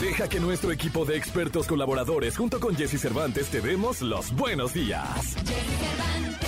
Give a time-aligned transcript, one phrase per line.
[0.00, 4.72] Deja que nuestro equipo de expertos colaboradores junto con Jesse Cervantes te demos los buenos
[4.72, 5.34] días.
[5.44, 6.47] Jesse Cervantes.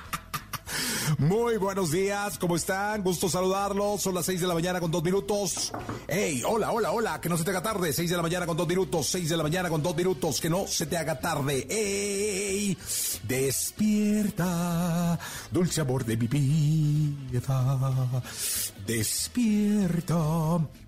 [1.17, 3.03] Muy buenos días, ¿cómo están?
[3.03, 4.01] Gusto saludarlos.
[4.01, 5.71] Son las 6 de la mañana con dos minutos.
[6.07, 7.93] Hey, hola, hola, hola, que no se te haga tarde.
[7.93, 9.07] 6 de la mañana con dos minutos.
[9.07, 11.67] 6 de la mañana con dos minutos, que no se te haga tarde.
[11.69, 12.77] Hey,
[13.23, 15.19] despierta,
[15.51, 18.21] dulce amor de mi vida.
[18.85, 20.15] Despierta.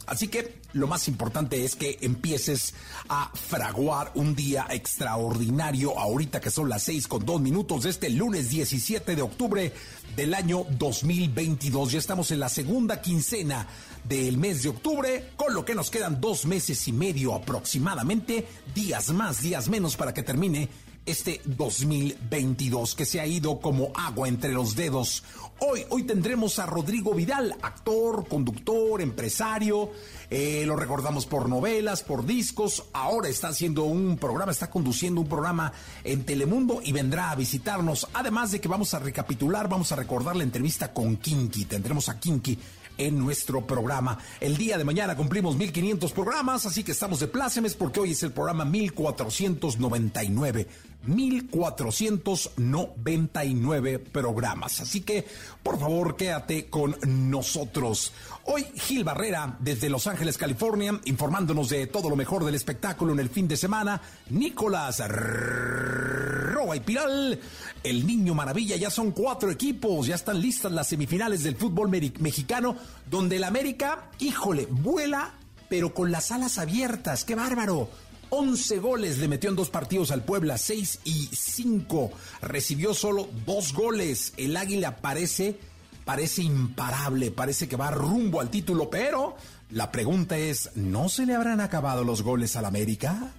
[0.05, 2.73] Así que lo más importante es que empieces
[3.07, 8.09] a fraguar un día extraordinario ahorita que son las 6 con dos minutos de este
[8.09, 9.73] lunes 17 de octubre
[10.15, 11.93] del año 2022.
[11.93, 13.67] Ya estamos en la segunda quincena
[14.03, 18.45] del mes de octubre, con lo que nos quedan dos meses y medio aproximadamente,
[18.75, 20.69] días más, días menos para que termine
[21.05, 25.23] este 2022 que se ha ido como agua entre los dedos.
[25.59, 29.91] Hoy, hoy tendremos a Rodrigo Vidal, actor, conductor, empresario.
[30.29, 32.85] Eh, lo recordamos por novelas, por discos.
[32.93, 35.71] Ahora está haciendo un programa, está conduciendo un programa
[36.03, 38.07] en Telemundo y vendrá a visitarnos.
[38.13, 41.65] Además de que vamos a recapitular, vamos a recordar la entrevista con Kinky.
[41.65, 42.57] Tendremos a Kinky
[42.97, 44.17] en nuestro programa.
[44.39, 48.23] El día de mañana cumplimos 1500 programas, así que estamos de plácemes porque hoy es
[48.23, 50.67] el programa 1499.
[51.03, 54.79] 1499 programas.
[54.81, 55.23] Así que,
[55.61, 58.13] por favor, quédate con nosotros.
[58.45, 63.19] Hoy, Gil Barrera, desde Los Ángeles, California, informándonos de todo lo mejor del espectáculo en
[63.19, 64.01] el fin de semana.
[64.29, 67.39] Nicolás Roa y Piral,
[67.83, 68.75] el Niño Maravilla.
[68.75, 72.75] Ya son cuatro equipos, ya están listas las semifinales del fútbol mexicano,
[73.09, 75.33] donde el América, híjole, vuela,
[75.69, 77.23] pero con las alas abiertas.
[77.25, 77.89] ¡Qué bárbaro!
[78.35, 82.11] 11 goles le metió en dos partidos al Puebla, 6 y 5.
[82.41, 84.33] Recibió solo dos goles.
[84.37, 85.59] El Águila parece,
[86.03, 89.37] parece imparable, parece que va rumbo al título, pero
[89.69, 93.31] la pregunta es, ¿no se le habrán acabado los goles al América?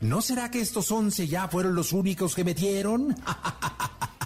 [0.00, 3.14] ¿No será que estos 11 ya fueron los únicos que metieron?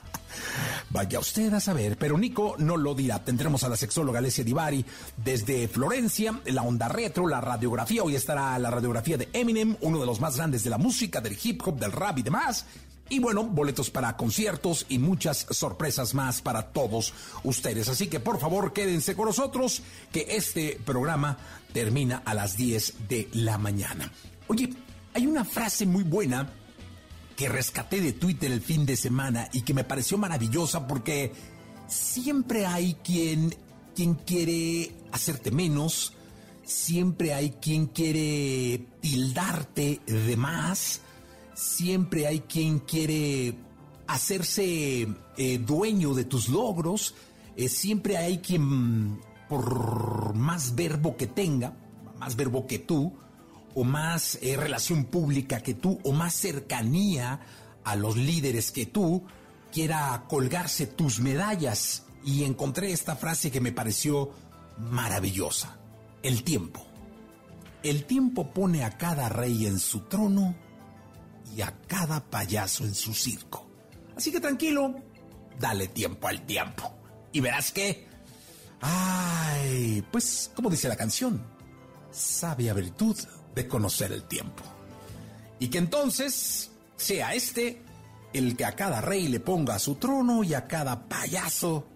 [0.91, 3.25] Vaya usted a saber, pero Nico no lo dirá.
[3.25, 4.85] Tendremos a la sexóloga Alessia Divari
[5.17, 8.03] desde Florencia, la onda retro, la radiografía.
[8.03, 11.39] Hoy estará la radiografía de Eminem, uno de los más grandes de la música, del
[11.43, 12.67] hip hop, del rap y demás.
[13.09, 17.89] Y bueno, boletos para conciertos y muchas sorpresas más para todos ustedes.
[17.89, 21.37] Así que por favor quédense con nosotros, que este programa
[21.75, 24.11] termina a las 10 de la mañana.
[24.49, 24.73] Oye,
[25.15, 26.49] hay una frase muy buena
[27.37, 31.32] que rescaté de Twitter el fin de semana y que me pareció maravillosa porque
[31.87, 33.54] siempre hay quien,
[33.94, 36.15] quien quiere hacerte menos,
[36.65, 41.00] siempre hay quien quiere tildarte de más,
[41.54, 43.56] siempre hay quien quiere
[44.06, 47.15] hacerse eh, dueño de tus logros,
[47.56, 51.76] eh, siempre hay quien, por más verbo que tenga,
[52.19, 53.12] más verbo que tú,
[53.75, 57.41] o más eh, relación pública que tú o más cercanía
[57.84, 59.25] a los líderes que tú
[59.72, 62.05] quiera colgarse tus medallas.
[62.25, 64.31] Y encontré esta frase que me pareció
[64.78, 65.78] maravillosa.
[66.22, 66.87] El tiempo.
[67.83, 70.54] El tiempo pone a cada rey en su trono
[71.56, 73.66] y a cada payaso en su circo.
[74.16, 74.94] Así que tranquilo,
[75.59, 76.94] dale tiempo al tiempo.
[77.33, 78.06] Y verás que...
[78.81, 81.41] Ay, pues, como dice la canción,
[82.10, 83.16] sabia virtud
[83.54, 84.63] de conocer el tiempo.
[85.59, 87.83] Y que entonces sea este
[88.33, 91.87] el que a cada rey le ponga su trono y a cada payaso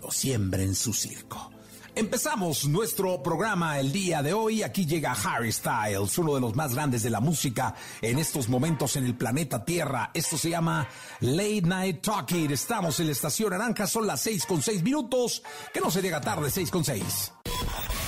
[0.00, 1.51] lo siembre en su circo.
[1.94, 4.62] Empezamos nuestro programa el día de hoy.
[4.62, 8.96] Aquí llega Harry Styles, uno de los más grandes de la música en estos momentos
[8.96, 10.10] en el planeta Tierra.
[10.14, 10.88] Esto se llama
[11.20, 12.50] Late Night Talking.
[12.50, 15.42] Estamos en la estación naranja, son las seis con seis minutos.
[15.74, 17.30] Que no se llega tarde, seis con seis.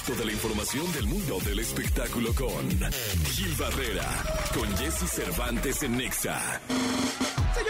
[0.06, 2.70] Toda la información del mundo del espectáculo con
[3.32, 4.08] Gil Barrera,
[4.54, 6.60] con Jesse Cervantes en Nexa.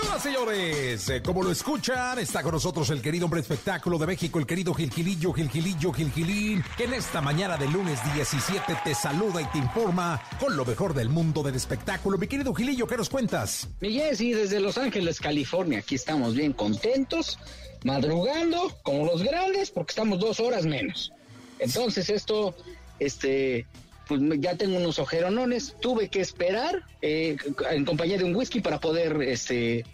[0.05, 4.07] Señor Señoras, señores, eh, como lo escuchan, está con nosotros el querido hombre espectáculo de
[4.07, 9.41] México, el querido Gilgilillo, Gilgilillo, Gilgilín, que en esta mañana de lunes 17 te saluda
[9.41, 12.19] y te informa con lo mejor del mundo del espectáculo.
[12.19, 13.69] Mi querido Gilillo, ¿qué nos cuentas?
[13.81, 17.39] Mi Jessy, desde Los Ángeles, California, aquí estamos bien contentos,
[17.85, 21.13] madrugando como los grandes, porque estamos dos horas menos.
[21.59, 22.55] Entonces esto,
[22.99, 23.67] este,
[24.07, 27.37] pues ya tengo unos ojeronones, tuve que esperar eh,
[27.71, 29.85] en compañía de un whisky para poder este,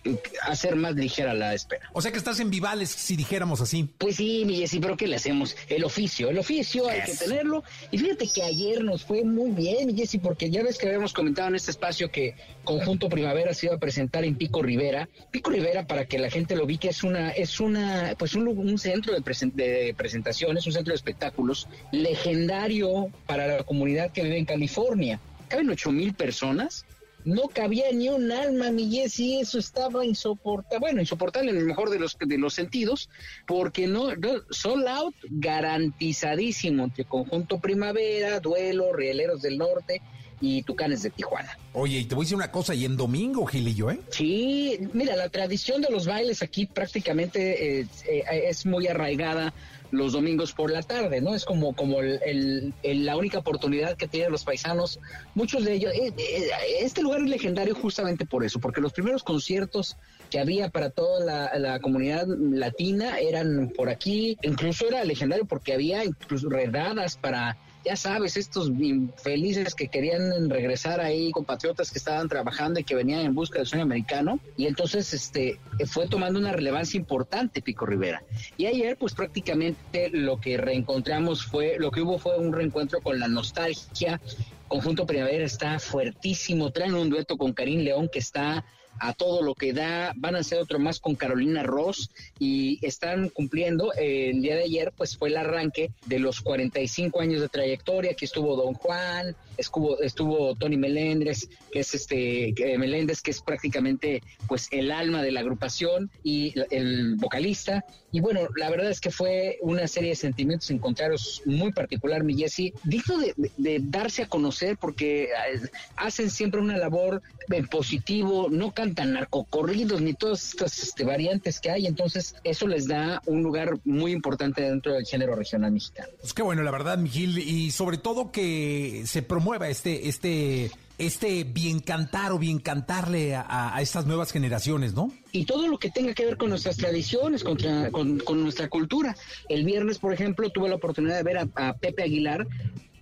[0.43, 1.89] hacer más ligera la espera.
[1.93, 3.89] O sea que estás en Vivales, si dijéramos así.
[3.99, 5.57] Pues sí, mi Jessy, pero ¿qué le hacemos?
[5.69, 7.65] El oficio, el oficio hay que tenerlo.
[7.91, 11.13] Y fíjate que ayer nos fue muy bien, mi Jessy, porque ya ves que habíamos
[11.13, 12.35] comentado en este espacio que
[12.65, 15.09] Conjunto Primavera se iba a presentar en Pico Rivera.
[15.31, 18.49] Pico Rivera, para que la gente lo vi, que es una, es una, pues un,
[18.49, 19.21] un centro de,
[19.55, 25.21] de presentaciones, un centro de espectáculos legendario para la comunidad que vive en California.
[25.49, 26.85] Caben ocho mil personas.
[27.23, 31.91] No cabía ni un alma, mi Jessy, eso estaba insoportable, bueno, insoportable en el mejor
[31.91, 33.11] de los, de los sentidos,
[33.47, 40.01] porque no, no sold out garantizadísimo entre Conjunto Primavera, Duelo, Rieleros del Norte
[40.41, 41.59] y Tucanes de Tijuana.
[41.75, 44.01] Oye, y te voy a decir una cosa, y en domingo, Gilillo, ¿eh?
[44.09, 49.53] Sí, mira, la tradición de los bailes aquí prácticamente eh, eh, es muy arraigada
[49.91, 51.35] los domingos por la tarde, ¿no?
[51.35, 55.01] Es como, como el, el, la única oportunidad que tienen los paisanos.
[55.35, 56.51] Muchos de ellos, eh, eh,
[56.81, 59.97] este lugar es legendario justamente por eso, porque los primeros conciertos
[60.31, 65.73] que había para toda la, la, comunidad latina eran por aquí, incluso era legendario porque
[65.73, 72.29] había incluso redadas para ya sabes, estos infelices que querían regresar ahí, compatriotas que estaban
[72.29, 76.53] trabajando y que venían en busca del sueño americano, y entonces este fue tomando una
[76.53, 78.23] relevancia importante Pico Rivera.
[78.57, 83.19] Y ayer, pues prácticamente lo que reencontramos fue, lo que hubo fue un reencuentro con
[83.19, 84.21] la nostalgia.
[84.69, 88.65] Conjunto Primavera está fuertísimo, traen un dueto con Karim León que está
[89.01, 90.13] a todo lo que da.
[90.17, 93.93] Van a hacer otro más con Carolina Ross y están cumpliendo.
[93.95, 98.13] Eh, el día de ayer, pues fue el arranque de los 45 años de trayectoria.
[98.13, 103.41] Aquí estuvo Don Juan, estuvo, estuvo Tony Meléndez, que es este eh, Meléndez, que es
[103.41, 107.85] prácticamente pues el alma de la agrupación y el vocalista.
[108.13, 112.37] Y bueno, la verdad es que fue una serie de sentimientos encontrados muy particular, mi
[112.37, 113.17] Jesse, digno
[113.57, 115.61] de, darse a conocer porque eh,
[115.97, 121.71] hacen siempre una labor en positivo, no cantan narcocorridos ni todas estas este, variantes que
[121.71, 126.09] hay, entonces eso les da un lugar muy importante dentro del género regional mexicano.
[126.21, 130.71] Pues qué bueno, la verdad, Miguel, y sobre todo que se promueva este, este,
[131.01, 135.11] este bien cantar o bien cantarle a, a, estas nuevas generaciones, ¿no?
[135.33, 137.57] Y todo lo que tenga que ver con nuestras tradiciones, con,
[137.91, 139.17] con, nuestra cultura.
[139.49, 142.47] El viernes, por ejemplo, tuve la oportunidad de ver a, a Pepe Aguilar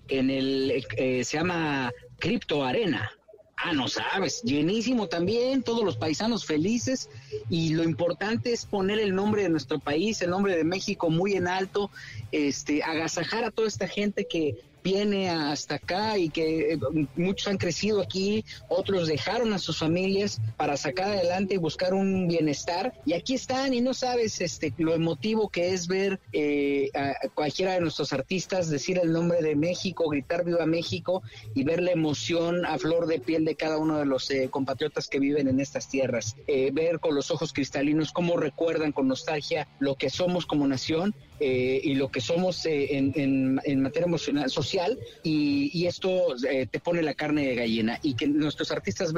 [0.07, 3.11] en el, eh, se llama Crypto Arena.
[3.57, 7.11] Ah, no sabes, llenísimo también, todos los paisanos felices
[7.51, 11.33] y lo importante es poner el nombre de nuestro país, el nombre de México muy
[11.33, 11.91] en alto,
[12.31, 14.55] este, agasajar a toda esta gente que
[14.93, 16.79] viene hasta acá y que eh,
[17.17, 22.27] muchos han crecido aquí, otros dejaron a sus familias para sacar adelante y buscar un
[22.27, 22.95] bienestar.
[23.05, 27.73] Y aquí están y no sabes este lo emotivo que es ver eh, a cualquiera
[27.75, 31.23] de nuestros artistas decir el nombre de México, gritar viva México
[31.55, 35.09] y ver la emoción a flor de piel de cada uno de los eh, compatriotas
[35.09, 39.69] que viven en estas tierras, eh, ver con los ojos cristalinos cómo recuerdan con nostalgia
[39.81, 44.78] lo que somos como nación y lo que somos en, en, en, materia emocional, social,
[45.23, 47.99] y, esto eh, te pone la carne de gallina.
[48.03, 49.13] Y que nuestros artistas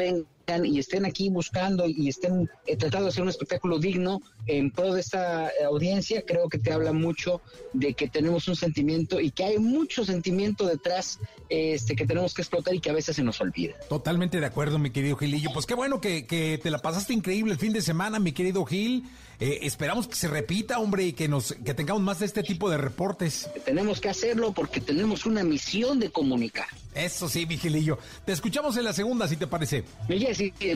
[0.65, 4.95] y estén aquí buscando y estén eh, tratando de hacer un espectáculo digno en pro
[4.95, 7.41] de esta eh, audiencia, creo que te habla mucho
[7.73, 12.43] de que tenemos un sentimiento y que hay mucho sentimiento detrás este, que tenemos que
[12.43, 13.75] explotar y que a veces se nos olvida.
[13.89, 15.51] Totalmente de acuerdo, mi querido Gilillo.
[15.53, 18.65] Pues qué bueno que, que te la pasaste increíble el fin de semana, mi querido
[18.65, 19.05] Gil.
[19.41, 22.69] Eh, esperamos que se repita, hombre, y que nos que tengamos más de este tipo
[22.69, 23.49] de reportes.
[23.65, 26.67] Tenemos que hacerlo porque tenemos una misión de comunicar.
[26.95, 27.99] Eso sí, Vigilillo.
[28.27, 29.85] Te escuchamos en la segunda, si te parece.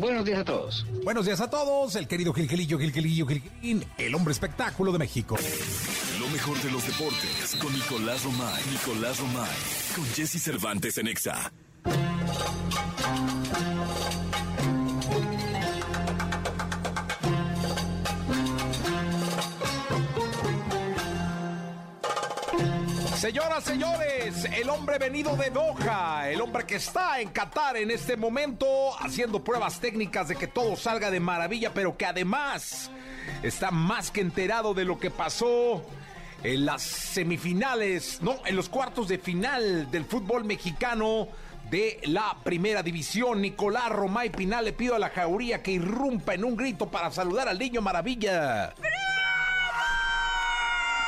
[0.01, 0.87] Buenos días a todos.
[1.05, 1.97] Buenos días a todos.
[1.97, 5.37] El querido Gilgilillo, Gilgilillo, Gilgilín, el hombre espectáculo de México.
[6.21, 8.63] Lo mejor de los deportes con Nicolás Romay.
[8.71, 9.57] Nicolás Romay.
[9.97, 11.53] Con Jesse Cervantes en Exa.
[23.25, 28.19] Señoras, señores, el hombre venido de Doha, el hombre que está en Qatar en este
[28.19, 28.67] momento
[29.01, 32.91] haciendo pruebas técnicas de que todo salga de maravilla, pero que además
[33.43, 35.87] está más que enterado de lo que pasó
[36.43, 41.29] en las semifinales, no, en los cuartos de final del fútbol mexicano
[41.71, 43.41] de la primera división.
[43.41, 47.49] Nicolás Romay Pinal le pido a la jauría que irrumpa en un grito para saludar
[47.49, 48.75] al niño maravilla.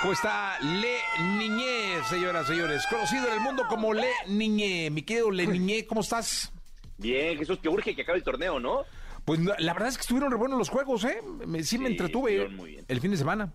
[0.00, 0.98] ¿Cómo está Le
[1.38, 2.86] Niñé, señoras y señores?
[2.86, 4.90] Conocido en el mundo como Le Niñé.
[4.90, 6.52] Mi querido Le Niñé, ¿cómo estás?
[6.98, 8.84] Bien, Jesús, que urge que acabe el torneo, ¿no?
[9.24, 11.20] Pues la verdad es que estuvieron re buenos los juegos, ¿eh?
[11.62, 12.48] sí, me entretuve
[12.86, 13.52] el fin de semana.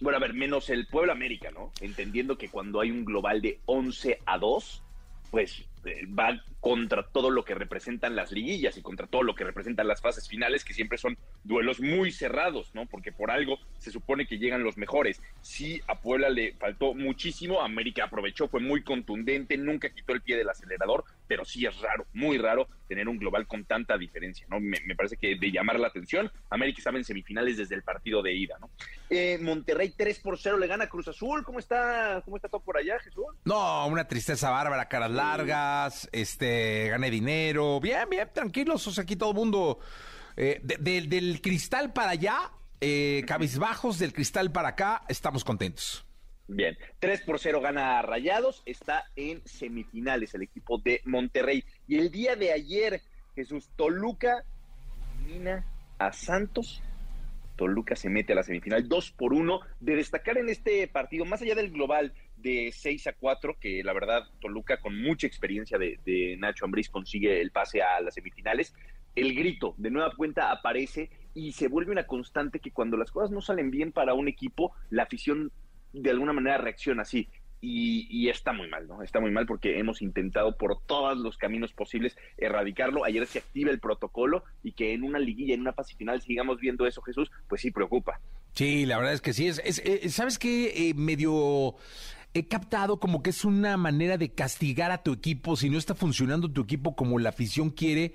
[0.00, 1.72] Bueno, a ver, menos el Pueblo América, ¿no?
[1.80, 4.82] Entendiendo que cuando hay un global de 11 a 2,
[5.30, 9.44] pues eh, va contra todo lo que representan las liguillas y contra todo lo que
[9.44, 12.86] representan las fases finales, que siempre son duelos muy cerrados, ¿no?
[12.86, 15.20] Porque por algo se supone que llegan los mejores.
[15.42, 20.38] Sí, a Puebla le faltó muchísimo, América aprovechó, fue muy contundente, nunca quitó el pie
[20.38, 24.60] del acelerador, pero sí es raro, muy raro tener un global con tanta diferencia, ¿no?
[24.60, 28.34] Me, parece que de llamar la atención, América estaba en semifinales desde el partido de
[28.34, 28.70] ida, ¿no?
[29.10, 32.76] Eh, Monterrey 3 por 0 le gana Cruz Azul, ¿cómo está, cómo está todo por
[32.76, 33.26] allá, Jesús?
[33.44, 35.73] No, una tristeza bárbara, caras largas,
[36.12, 39.78] este gané dinero, bien, bien, tranquilos, o sea, aquí todo el mundo,
[40.36, 42.50] eh, del cristal para allá,
[42.80, 46.04] eh, cabizbajos, del cristal para acá, estamos contentos.
[46.46, 51.64] Bien, 3 por 0 gana Rayados, está en semifinales el equipo de Monterrey.
[51.88, 53.00] Y el día de ayer,
[53.34, 54.44] Jesús Toluca
[55.24, 55.64] mina
[55.98, 56.82] a Santos.
[57.56, 59.60] Toluca se mete a la semifinal 2 por 1.
[59.80, 63.92] De destacar en este partido, más allá del global, de 6 a 4, que la
[63.92, 68.74] verdad Toluca con mucha experiencia de, Nacho Ambriz consigue el pase a las semifinales.
[69.14, 73.30] El grito de nueva cuenta aparece y se vuelve una constante que cuando las cosas
[73.30, 75.52] no salen bien para un equipo, la afición
[75.92, 77.28] de alguna manera reacciona así.
[77.60, 79.02] Y, está muy mal, ¿no?
[79.02, 83.04] Está muy mal porque hemos intentado por todos los caminos posibles erradicarlo.
[83.04, 86.60] Ayer se activa el protocolo y que en una liguilla, en una fase final, sigamos
[86.60, 88.20] viendo eso, Jesús, pues sí preocupa.
[88.54, 89.46] Sí, la verdad es que sí.
[89.46, 90.90] Es, eh, ¿Sabes qué?
[90.90, 91.76] Eh, medio
[92.34, 95.94] he captado como que es una manera de castigar a tu equipo si no está
[95.94, 98.14] funcionando tu equipo como la afición quiere,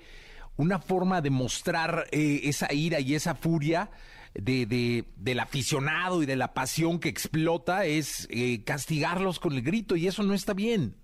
[0.56, 3.90] una forma de mostrar eh, esa ira y esa furia
[4.34, 9.62] de, de, del aficionado y de la pasión que explota es eh, castigarlos con el
[9.62, 10.94] grito y eso no está bien.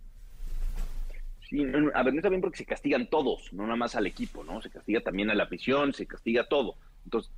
[1.49, 1.63] Sí,
[1.95, 4.61] a ver, no está bien porque se castigan todos, no nada más al equipo, ¿no?
[4.63, 6.77] Se castiga también a la afición, se castiga todo.
[7.05, 7.33] Entonces,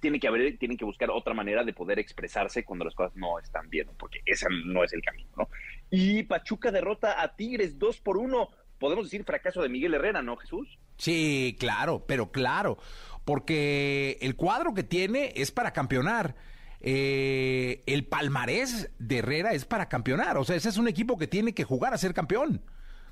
[0.00, 3.38] tiene que haber, tienen que buscar otra manera de poder expresarse cuando las cosas no
[3.38, 5.48] están bien, porque ese no es el camino, ¿no?
[5.90, 8.50] Y Pachuca derrota a Tigres 2 por 1.
[8.78, 10.78] Podemos decir fracaso de Miguel Herrera, ¿no, Jesús?
[10.98, 12.78] Sí, claro, pero claro,
[13.26, 16.36] porque el cuadro que tiene es para campeonar.
[16.80, 20.38] Eh, el palmarés de Herrera es para campeonar.
[20.38, 22.62] O sea, ese es un equipo que tiene que jugar a ser campeón.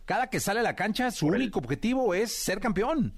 [0.05, 3.13] Cada que sale a la cancha, su único objetivo es ser campeón.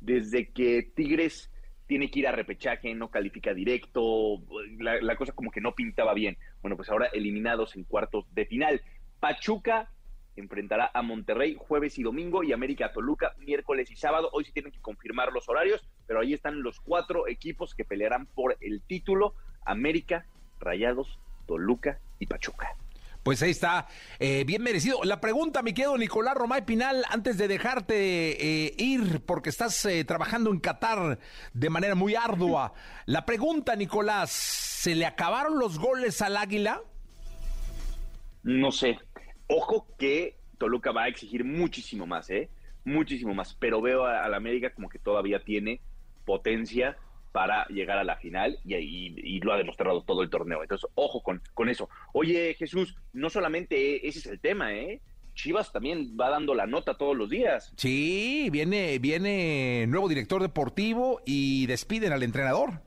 [0.00, 1.50] Desde que Tigres
[1.86, 4.42] tiene que ir a repechaje, no califica directo,
[4.78, 6.38] la, cosa como que no pintaba bien.
[6.62, 8.80] Bueno, pues ahora eliminados en cuartos de final.
[9.20, 9.92] Pachuca
[10.36, 14.30] enfrentará a Monterrey jueves y domingo y América a Toluca miércoles y sábado.
[14.32, 18.26] Hoy sí tienen que confirmar los horarios, pero ahí están los cuatro equipos que pelearán
[18.26, 19.34] por el título.
[19.64, 20.26] América,
[20.60, 22.76] Rayados, Toluca y Pachuca.
[23.22, 23.86] Pues ahí está,
[24.18, 25.04] eh, bien merecido.
[25.04, 30.04] La pregunta, mi querido Nicolás Romay Pinal, antes de dejarte eh, ir, porque estás eh,
[30.04, 31.20] trabajando en Qatar
[31.52, 32.72] de manera muy ardua.
[33.06, 36.82] La pregunta, Nicolás, ¿se le acabaron los goles al Águila?
[38.42, 38.98] No sé.
[39.54, 42.48] Ojo que Toluca va a exigir muchísimo más, ¿eh?
[42.84, 43.54] Muchísimo más.
[43.58, 45.80] Pero veo a, a la América como que todavía tiene
[46.24, 46.96] potencia
[47.32, 50.62] para llegar a la final y, y, lo ha demostrado todo el torneo.
[50.62, 51.88] Entonces, ojo con, con eso.
[52.12, 55.00] Oye, Jesús, no solamente ese es el tema, ¿eh?
[55.34, 57.72] Chivas también va dando la nota todos los días.
[57.76, 62.82] Sí, viene, viene nuevo director deportivo y despiden al entrenador.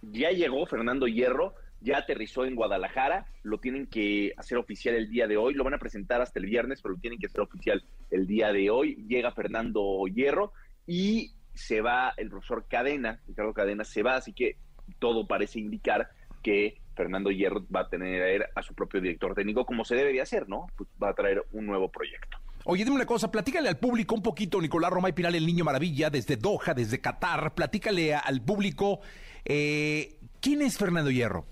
[0.00, 5.26] Ya llegó Fernando Hierro, ya aterrizó en Guadalajara, lo tienen que hacer oficial el día
[5.26, 7.82] de hoy, lo van a presentar hasta el viernes, pero lo tienen que hacer oficial
[8.10, 9.04] el día de hoy.
[9.08, 10.52] Llega Fernando Hierro
[10.86, 14.56] y se va el profesor Cadena, Ricardo Cadena se va, así que
[14.98, 16.08] todo parece indicar
[16.42, 20.20] que Fernando Hierro va a tener a su propio director técnico como se debe de
[20.20, 20.66] hacer, ¿no?
[20.76, 22.38] Pues va a traer un nuevo proyecto.
[22.64, 26.10] Oye, dime una cosa, platícale al público un poquito, Nicolás Romay Pinal, el Niño Maravilla,
[26.10, 29.00] desde Doha, desde Qatar, platícale al público,
[29.44, 31.46] eh, ¿quién es Fernando Hierro?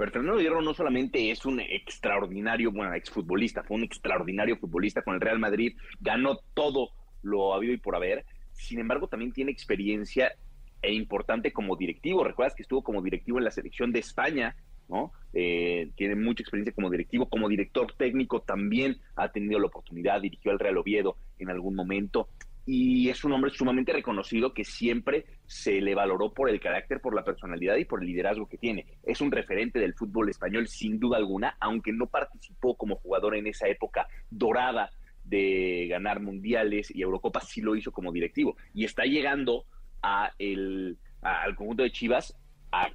[0.00, 5.14] Pero Fernando Hierro no solamente es un extraordinario, bueno, exfutbolista, fue un extraordinario futbolista con
[5.14, 10.32] el Real Madrid, ganó todo lo habido y por haber, sin embargo, también tiene experiencia
[10.80, 12.24] e importante como directivo.
[12.24, 14.56] Recuerdas que estuvo como directivo en la selección de España,
[14.88, 15.12] ¿no?
[15.34, 20.50] Eh, tiene mucha experiencia como directivo, como director técnico también ha tenido la oportunidad, dirigió
[20.50, 22.30] al Real Oviedo en algún momento.
[22.72, 27.16] Y es un hombre sumamente reconocido que siempre se le valoró por el carácter, por
[27.16, 28.86] la personalidad y por el liderazgo que tiene.
[29.02, 33.48] Es un referente del fútbol español sin duda alguna, aunque no participó como jugador en
[33.48, 34.92] esa época dorada
[35.24, 38.56] de ganar mundiales y Eurocopas, sí lo hizo como directivo.
[38.72, 39.64] Y está llegando
[40.00, 40.96] al
[41.56, 42.38] conjunto de Chivas
[42.70, 42.88] a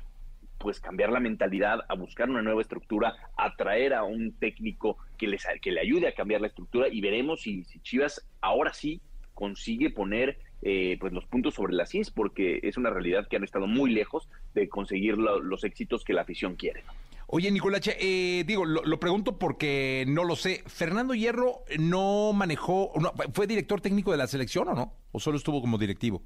[0.57, 5.27] pues cambiar la mentalidad, a buscar una nueva estructura, a traer a un técnico que,
[5.27, 9.01] les, que le ayude a cambiar la estructura y veremos si Chivas ahora sí
[9.35, 13.43] consigue poner eh, pues los puntos sobre las is, porque es una realidad que han
[13.43, 16.83] estado muy lejos de conseguir los éxitos que la afición quiere.
[17.27, 20.63] Oye, Nicolache, eh, digo, lo, pregunto porque no lo sé.
[20.67, 22.93] ¿Fernando Hierro no manejó,
[23.33, 24.93] fue director técnico de la selección o no?
[25.11, 26.23] ¿O solo estuvo como directivo?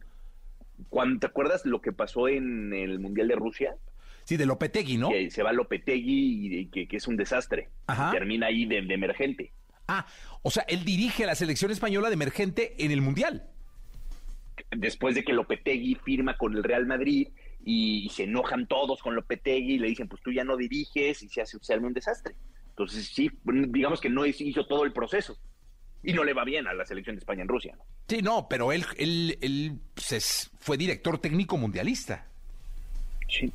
[1.19, 3.75] ¿Te acuerdas lo que pasó en el Mundial de Rusia?
[4.25, 5.09] Sí, de Lopetegui, ¿no?
[5.09, 7.69] Que se va Lopetegui y que, que es un desastre.
[8.11, 9.51] Termina ahí de, de emergente.
[9.89, 10.05] Ah,
[10.43, 13.49] o sea, él dirige a la selección española de emergente en el Mundial.
[14.71, 17.29] Después de que Lopetegui firma con el Real Madrid
[17.65, 21.29] y, se enojan todos con Lopetegui y le dicen, pues tú ya no diriges y
[21.29, 22.35] se hace un desastre.
[22.69, 25.37] Entonces, sí, digamos que no hizo todo el proceso.
[26.03, 27.75] Y no le va bien a la selección de España en Rusia.
[27.75, 27.83] ¿no?
[28.07, 29.79] Sí, no, pero él, él, él
[30.59, 32.27] fue director técnico mundialista.
[33.27, 33.51] Sí.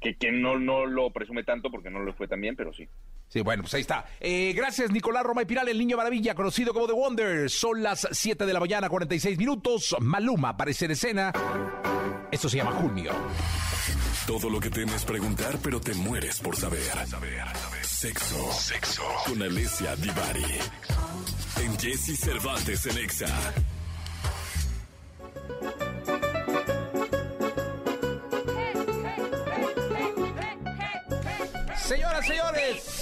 [0.00, 2.88] Que, que no, no lo presume tanto porque no lo fue tan bien, pero sí.
[3.32, 4.04] Sí, bueno, pues ahí está.
[4.20, 7.48] Eh, gracias, Nicolás Roma y Piral, el niño maravilla, conocido como The Wonder.
[7.48, 9.96] Son las 7 de la mañana, 46 minutos.
[10.00, 11.32] Maluma aparece en escena.
[12.30, 13.10] Esto se llama Junio.
[14.26, 16.82] Todo lo que temes preguntar, pero te mueres por saber.
[17.80, 18.52] Sexo.
[18.52, 19.02] Sexo.
[19.24, 20.44] Con Alessia Divari.
[21.62, 23.52] En Jesse Cervantes en Exa.
[31.78, 33.01] Señoras, señores,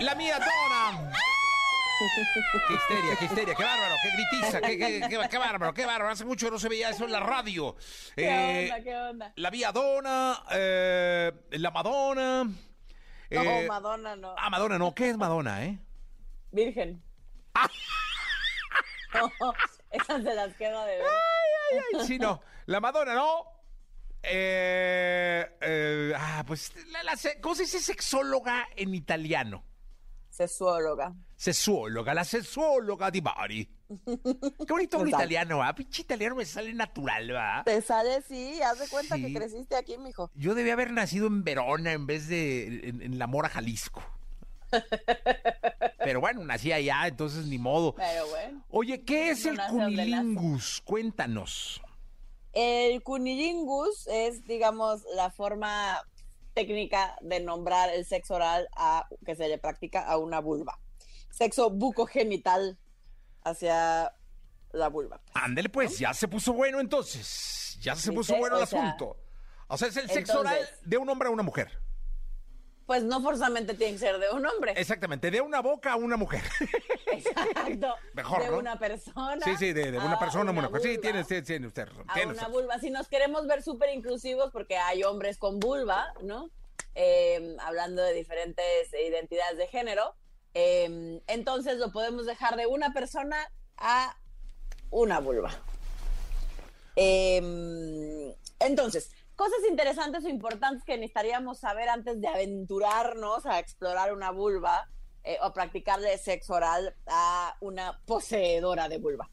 [0.00, 1.10] la mía dona.
[2.68, 4.60] Qué histeria, qué histeria, qué bárbaro, qué gritiza,
[5.28, 6.12] qué, bárbaro, qué bárbaro.
[6.12, 7.74] Hace mucho no se veía eso en la radio.
[8.14, 9.32] ¿Qué eh, onda, qué onda?
[9.36, 12.44] La vía dona, eh, la Madonna.
[12.44, 12.54] no,
[13.30, 14.34] eh, Madonna no.
[14.36, 14.94] Ah, Madonna no.
[14.94, 15.78] ¿Qué es Madonna, eh?
[16.52, 17.02] Virgen.
[17.54, 17.68] Ah.
[19.90, 21.06] esas se las queda de ver.
[21.06, 22.42] Ay, ay, ay, sí, no.
[22.66, 23.56] La Madonna no.
[24.28, 29.64] Eh, eh, ah, pues, la, ¿cómo se dice sexóloga en italiano?
[30.36, 31.14] Sexóloga.
[31.34, 33.66] Sexóloga, la sexóloga di Bari.
[34.04, 35.74] Qué bonito un italiano, ¿ah?
[35.74, 37.62] Pinche italiano me sale natural, ¿va?
[37.64, 40.30] Te sale, sí, haz de cuenta que creciste aquí, mijo.
[40.34, 44.02] Yo debía haber nacido en Verona en vez de en, La Mora, Jalisco.
[46.00, 47.94] Pero bueno, nací allá, entonces ni modo.
[47.94, 48.62] Pero bueno.
[48.68, 50.82] Oye, ¿qué es el cunilingus?
[50.84, 51.80] Cuéntanos.
[52.52, 56.02] El cunilingus es, digamos, la forma
[56.56, 60.80] técnica de nombrar el sexo oral a, que se le practica a una vulva.
[61.30, 62.78] Sexo bucogenital
[63.44, 64.14] hacia
[64.72, 65.20] la vulva.
[65.34, 67.78] Ándele pues, ya se puso bueno entonces.
[67.82, 69.18] Ya se puso bueno el asunto.
[69.68, 71.85] O sea, es el sexo oral de un hombre a una mujer
[72.86, 74.72] pues no forzosamente tiene que ser de un hombre.
[74.76, 76.42] Exactamente, de una boca a una mujer.
[77.06, 77.94] Exacto.
[78.14, 79.44] Mejor, De una persona.
[79.44, 80.80] Sí, sí, de, una persona a una mujer.
[80.82, 81.88] Sí, tiene, tiene usted.
[82.06, 82.78] a una vulva.
[82.78, 86.50] Si nos queremos ver súper inclusivos, porque hay hombres con vulva, ¿no?
[86.94, 90.14] Em, hablando de diferentes identidades de género.
[90.54, 93.36] Em, entonces lo podemos dejar de una persona
[93.76, 94.16] a
[94.90, 95.50] una vulva.
[96.94, 104.30] Em, entonces, cosas interesantes o importantes que necesitaríamos saber antes de aventurarnos a explorar una
[104.30, 104.88] vulva
[105.22, 109.28] eh, o practicarle sexo oral a una poseedora de vulva.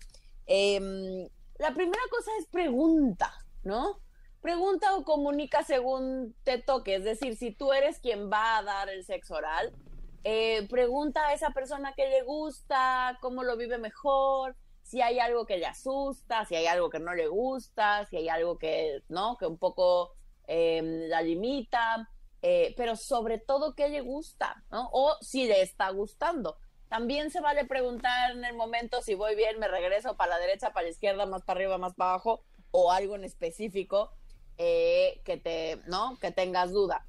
[0.45, 3.31] Em, la primera cosa es pregunta,
[3.63, 4.01] ¿no?
[4.41, 8.89] Pregunta o comunica según te toque, es decir, si tú eres quien va a dar
[8.89, 9.73] el sexo oral,
[10.25, 14.55] eh, pregunta a esa persona que le gusta, cómo lo vive mejor,
[14.93, 18.29] si hay algo que le asusta, si hay algo que no le gusta, si hay
[18.29, 19.37] algo que, ¿no?
[19.37, 20.11] Que un poco
[20.45, 22.11] em, la limita,
[22.43, 24.63] eh, pero sobre todo qué le gusta.
[24.69, 26.57] O si le está gustando.
[26.89, 30.73] También se vale preguntar en el momento si voy bien, me regreso para la derecha,
[30.73, 34.11] para la izquierda, más para arriba, más para abajo, o algo en específico
[34.59, 36.19] eh, que te, ¿no?
[36.19, 37.03] Que tengas duda.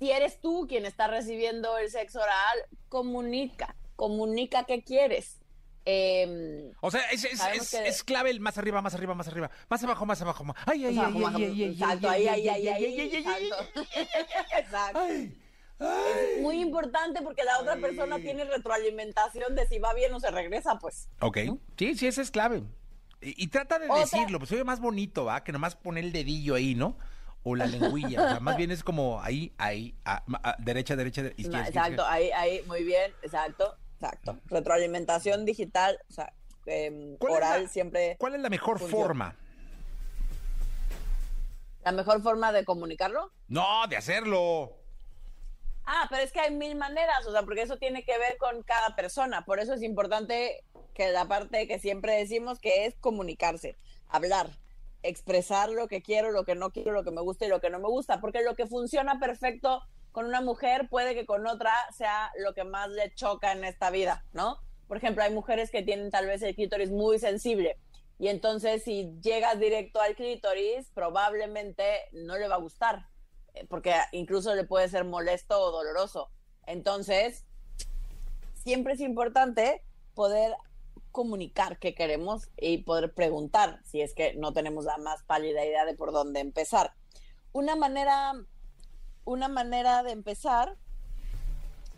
[0.00, 5.38] Si eres tú quien está recibiendo el sexo oral, comunica, comunica qué quieres.
[5.90, 9.82] Eh, o sea, es, es, es, clave el más arriba, más arriba, más arriba, más
[9.82, 10.44] abajo, más abajo.
[10.66, 13.50] Ay, ay, ay, ay, ay, exacto, ay, ay, ay, ay,
[14.58, 15.00] Exacto.
[15.80, 20.30] Es muy importante porque la otra persona tiene retroalimentación de si va bien o se
[20.30, 21.08] regresa, pues.
[21.20, 21.38] Ok.
[21.78, 22.64] Sí, sí, esa es clave.
[23.22, 25.42] Y, trata de decirlo, pues ve más bonito, ¿va?
[25.42, 26.98] Que nomás pone el dedillo ahí, ¿no?
[27.44, 28.24] O la lengüilla.
[28.26, 29.94] o sea, más bien es como ahí, ahí,
[30.58, 31.66] derecha, derecha, izquierda.
[31.66, 33.78] Exacto, ahí, ahí, muy bien, exacto.
[34.00, 34.38] Exacto.
[34.46, 36.32] Retroalimentación digital, o sea,
[36.66, 38.16] em, ¿Cuál es oral la- siempre...
[38.18, 39.04] ¿Cuál es la mejor funciona.
[39.04, 39.36] forma?
[41.84, 43.32] ¿La mejor forma de comunicarlo?
[43.48, 44.76] No, de hacerlo.
[45.86, 48.62] Ah, pero es que hay mil maneras, o sea, porque eso tiene que ver con
[48.62, 49.44] cada persona.
[49.44, 50.62] Por eso es importante
[50.94, 53.76] que la parte que siempre decimos que es comunicarse,
[54.08, 54.50] hablar,
[55.02, 57.70] expresar lo que quiero, lo que no quiero, lo que me gusta y lo que
[57.70, 59.80] no me gusta, porque lo que funciona perfecto
[60.12, 63.90] con una mujer puede que con otra sea lo que más le choca en esta
[63.90, 64.58] vida, ¿no?
[64.86, 67.78] Por ejemplo, hay mujeres que tienen tal vez el clítoris muy sensible
[68.18, 73.06] y entonces si llegas directo al clítoris probablemente no le va a gustar
[73.54, 76.30] eh, porque incluso le puede ser molesto o doloroso.
[76.66, 77.44] Entonces,
[78.54, 79.82] siempre es importante
[80.14, 80.54] poder
[81.10, 85.84] comunicar qué queremos y poder preguntar si es que no tenemos la más pálida idea
[85.84, 86.92] de por dónde empezar.
[87.52, 88.34] Una manera,
[89.28, 90.76] una manera de empezar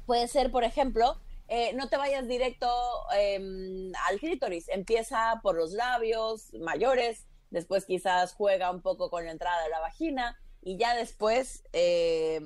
[0.04, 2.68] puede ser, por ejemplo, eh, no te vayas directo
[3.16, 9.30] eh, al clítoris, empieza por los labios mayores, después quizás juega un poco con la
[9.30, 12.40] entrada de la vagina y ya después eh,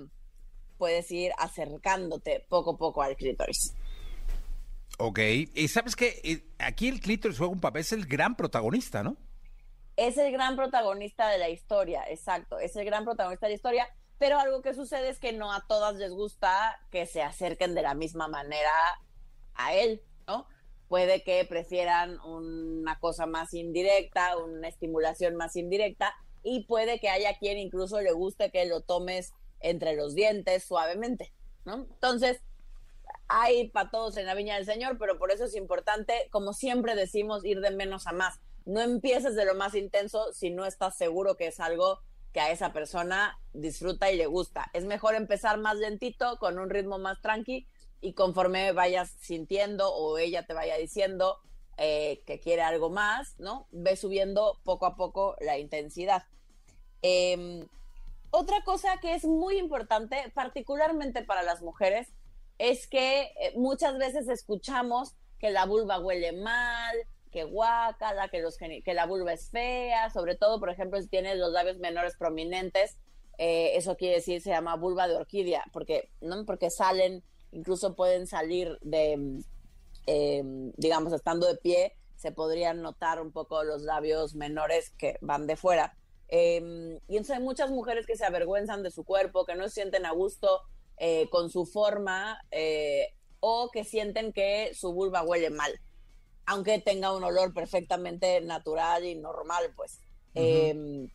[0.76, 3.74] puedes ir acercándote poco a poco al clítoris.
[4.98, 5.18] Ok.
[5.54, 9.16] Y sabes que aquí el clítoris juega un papel, es el gran protagonista, ¿no?
[9.96, 13.88] Es el gran protagonista de la historia, exacto, es el gran protagonista de la historia,
[14.18, 17.82] pero algo que sucede es que no a todas les gusta que se acerquen de
[17.82, 18.70] la misma manera
[19.54, 20.46] a él, ¿no?
[20.88, 27.38] Puede que prefieran una cosa más indirecta, una estimulación más indirecta, y puede que haya
[27.38, 31.32] quien incluso le guste que lo tomes entre los dientes suavemente,
[31.64, 31.86] ¿no?
[31.90, 32.42] Entonces,
[33.28, 36.94] hay para todos en la viña del Señor, pero por eso es importante, como siempre
[36.94, 38.38] decimos, ir de menos a más.
[38.66, 42.00] No empieces de lo más intenso si no estás seguro que es algo
[42.34, 44.68] que a esa persona disfruta y le gusta.
[44.72, 47.66] Es mejor empezar más lentito, con un ritmo más tranqui,
[48.00, 51.38] y conforme vayas sintiendo o ella te vaya diciendo
[51.78, 53.68] eh, que quiere algo más, ¿no?
[53.70, 56.24] Ve subiendo poco a poco la intensidad.
[57.02, 57.64] Eh,
[58.30, 62.08] otra cosa que es muy importante, particularmente para las mujeres,
[62.58, 66.96] es que eh, muchas veces escuchamos que la vulva huele mal,
[67.34, 71.76] que guácala, que, la vulva es fea, sobre todo, por ejemplo, si tienes los labios
[71.78, 72.96] menores prominentes,
[73.36, 76.46] eh, eso quiere decir se llama vulva de orquídea, porque, ¿no?
[76.46, 79.42] porque salen, incluso pueden salir de,
[80.06, 80.42] eh,
[80.76, 85.56] digamos, estando de pie, se podrían notar un poco los labios menores que van de
[85.56, 85.96] fuera.
[86.28, 89.74] Eh, y entonces hay muchas mujeres que se avergüenzan de su cuerpo, que no se
[89.74, 90.62] sienten a gusto
[90.96, 95.72] eh, con su forma eh, o que sienten que su vulva huele mal,
[96.46, 100.00] aunque tenga un olor perfectamente natural y normal, pues.
[100.34, 100.42] Uh -huh.
[100.42, 101.10] eh,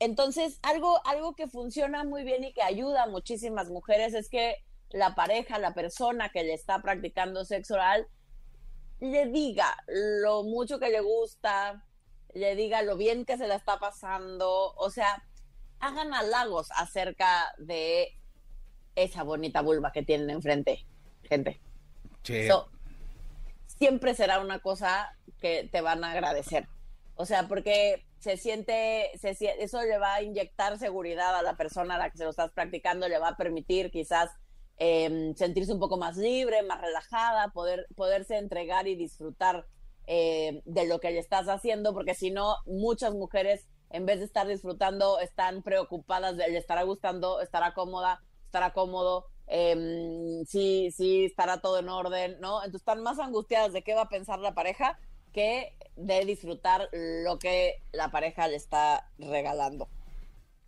[0.00, 4.56] entonces, algo, algo que funciona muy bien y que ayuda a muchísimas mujeres es que
[4.90, 8.06] la pareja, la persona que le está practicando sexo oral,
[9.00, 11.84] le diga lo mucho que le gusta,
[12.34, 15.24] le diga lo bien que se la está pasando, o sea,
[15.80, 18.08] hagan halagos acerca de
[18.96, 20.84] esa bonita vulva que tienen enfrente,
[21.22, 21.60] gente.
[22.22, 22.46] Sí.
[22.46, 22.70] So,
[23.84, 26.66] siempre será una cosa que te van a agradecer.
[27.16, 31.96] O sea, porque se siente, se, eso le va a inyectar seguridad a la persona
[31.96, 34.30] a la que se lo estás practicando, le va a permitir quizás
[34.78, 39.66] eh, sentirse un poco más libre, más relajada, poder, poderse entregar y disfrutar
[40.06, 44.24] eh, de lo que le estás haciendo, porque si no, muchas mujeres, en vez de
[44.24, 51.26] estar disfrutando, están preocupadas de le estará gustando, estará cómoda, estará cómodo, eh, sí, sí,
[51.26, 52.58] estará todo en orden, ¿no?
[52.58, 54.98] Entonces están más angustiadas de qué va a pensar la pareja
[55.32, 59.88] que de disfrutar lo que la pareja le está regalando.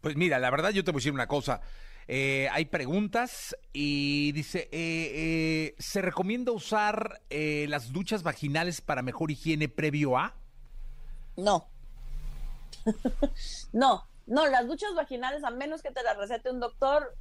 [0.01, 1.61] Pues mira, la verdad yo te voy a decir una cosa.
[2.09, 9.31] Eh, hay preguntas y dice, eh, eh, ¿se recomienda usar las duchas vaginales para mejor
[9.31, 10.35] higiene previo a?
[11.37, 11.69] No.
[13.73, 17.17] no, no, las duchas vaginales, a menos que te las recete un doctor,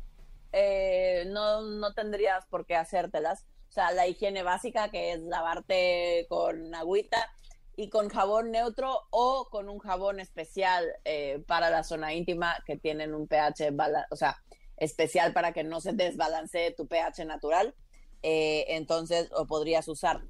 [0.51, 3.45] eh, no, no tendrías por qué hacértelas.
[3.69, 7.29] O sea, la higiene básica, que es lavarte con agüita
[7.75, 12.77] y con jabón neutro o con un jabón especial eh, para la zona íntima que
[12.77, 13.73] tienen un pH,
[14.12, 14.41] o sea,
[14.77, 17.75] especial para que no se desbalancee tu pH natural.
[18.23, 20.21] Eh, entonces, lo podrías usar.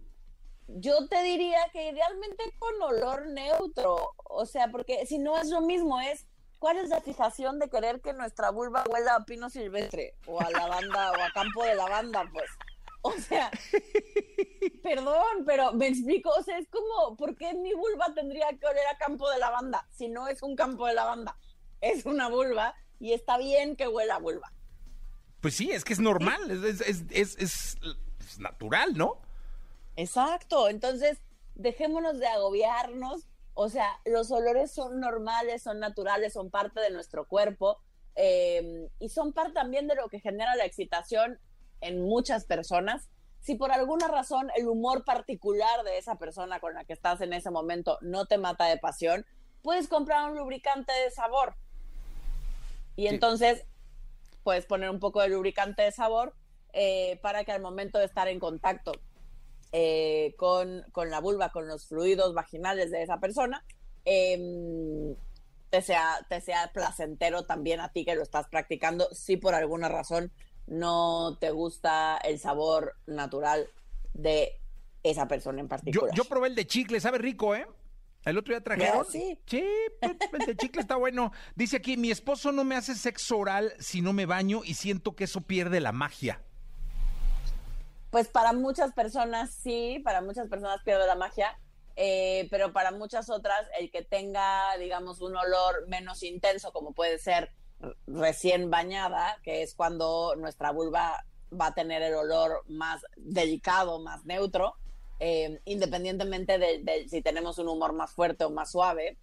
[0.68, 5.62] Yo te diría que idealmente con olor neutro, o sea, porque si no es lo
[5.62, 6.26] mismo, es
[6.60, 10.50] cuál es la fijación de querer que nuestra vulva huela a pino silvestre o a
[10.50, 12.50] lavanda o a campo de lavanda, pues.
[13.02, 13.52] O sea,
[14.82, 18.88] perdón, pero me explico, o sea, es como, ¿por qué mi vulva tendría que oler
[18.88, 21.38] a campo de lavanda si no es un campo de lavanda?
[21.82, 24.52] Es una vulva y está bien que huela a vulva.
[25.40, 27.78] Pues sí, es que es normal, es, es, es, es,
[28.40, 29.22] natural, ¿no?
[29.96, 31.20] Exacto, entonces
[31.54, 33.28] dejémonos de agobiarnos.
[33.56, 37.80] O sea, los olores son normales, son naturales, son parte de nuestro cuerpo
[38.16, 41.40] eh, y son parte también de lo que genera la excitación
[41.80, 43.10] en muchas personas.
[43.40, 47.32] Si por alguna razón el humor particular de esa persona con la que estás en
[47.32, 49.26] ese momento no te mata de pasión,
[49.62, 51.56] puedes comprar un lubricante de sabor.
[52.98, 53.66] Y entonces
[54.44, 56.36] puedes poner un poco de lubricante de sabor
[56.74, 58.92] eh, para que al momento de estar en contacto
[59.78, 63.66] eh, con, con, la vulva, con los fluidos vaginales de esa persona,
[64.06, 65.14] eh,
[65.70, 69.90] te, sea, te sea placentero también a ti que lo estás practicando, si por alguna
[69.90, 70.32] razón
[70.66, 73.68] no te gusta el sabor natural
[74.14, 74.62] de
[75.04, 76.16] esa persona en particular.
[76.16, 77.68] Yo, yo probé el de chicle, sabe rico, ¿eh?
[78.24, 79.06] El otro día trajeron.
[79.10, 79.38] Sí.
[79.46, 79.66] Sí,
[80.02, 81.34] el de chicle está bueno.
[81.54, 85.18] Dice aquí, mi esposo no me hace sexo oral si no me baño y siento
[85.18, 86.45] que eso pierde la magia.
[88.12, 91.60] Pues para muchas personas sí, para muchas personas pierde la magia,
[91.96, 97.18] eh, pero para muchas otras el que tenga, digamos, un olor menos intenso, como puede
[97.20, 97.52] ser
[98.08, 101.26] recién bañada, que es cuando nuestra vulva
[101.60, 104.76] va a tener el olor más delicado, más neutro,
[105.20, 109.18] eh, independientemente de, si tenemos un humor más fuerte o más suave.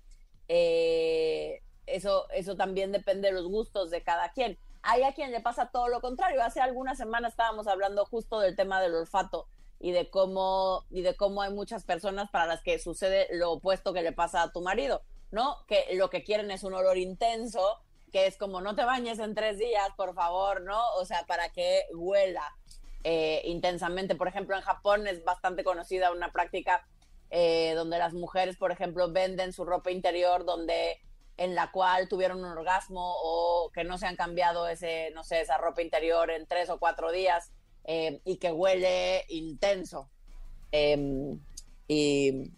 [0.49, 4.59] Eh, eso, eso también depende de los gustos de cada quien.
[4.83, 6.43] Hay a quien le pasa todo lo contrario.
[6.43, 9.47] Hace algunas semanas estábamos hablando justo del tema del olfato
[9.79, 13.93] y de cómo y de cómo hay muchas personas para las que sucede lo opuesto
[13.93, 15.65] que le pasa a tu marido, ¿no?
[15.67, 17.81] Que lo que quieren es un olor intenso,
[18.13, 20.81] que es como no te bañes en tres días, por favor, ¿no?
[20.97, 22.45] O sea, para que huela
[23.05, 24.15] eh, intensamente.
[24.15, 26.87] Por ejemplo, en Japón es bastante conocida una práctica
[27.31, 31.01] eh, donde las mujeres, por ejemplo, venden su ropa interior donde
[31.37, 35.41] en la cual tuvieron un orgasmo o que no se han cambiado ese, no sé,
[35.41, 37.53] esa ropa interior en tres o cuatro días
[37.85, 40.09] eh, y que huele intenso.
[40.73, 41.37] Eh,
[41.89, 42.53] y,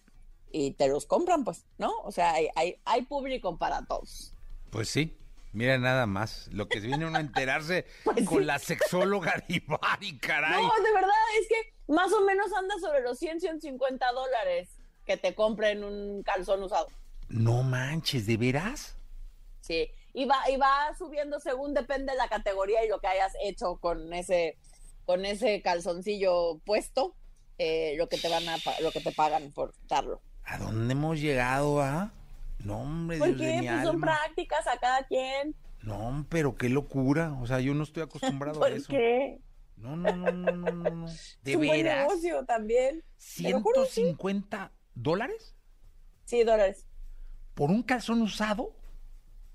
[0.53, 1.93] y, te los compran, pues, ¿no?
[2.03, 4.35] O sea, hay, hay, hay público para todos.
[4.71, 5.17] Pues sí.
[5.53, 8.45] Mira nada más, lo que viene uno a enterarse pues con sí.
[8.45, 10.61] la sexóloga Divari, caray.
[10.61, 11.11] No, de verdad,
[11.41, 14.69] es que más o menos anda sobre los 100, 150 dólares
[15.07, 16.89] que te compren un calzón usado.
[17.29, 18.97] No manches, ¿de veras?
[19.61, 23.33] Sí, y va, y va subiendo según depende de la categoría y lo que hayas
[23.43, 24.59] hecho con ese,
[25.05, 27.17] con ese calzoncillo puesto,
[27.59, 30.23] eh, lo que te van a, lo que te pagan por darlo.
[30.45, 32.13] ¿A dónde hemos llegado, ah?
[32.59, 33.47] No, hombre, ¿Por Dios qué?
[33.47, 33.85] de mi Pues alma.
[33.85, 35.57] son prácticas a cada quien.
[35.83, 37.35] No, pero qué locura.
[37.41, 38.87] O sea, yo no estoy acostumbrado a ¿Por eso.
[38.89, 39.41] qué?
[39.77, 41.21] No, no, no, no, no, no, no.
[41.43, 42.09] ¿De es un buen veras?
[42.09, 43.05] negocio también.
[43.43, 44.17] Te lo juro, sí.
[44.17, 45.57] ¿150 dólares
[46.25, 46.87] Sí, dólares,
[47.55, 48.73] por un calzón usado?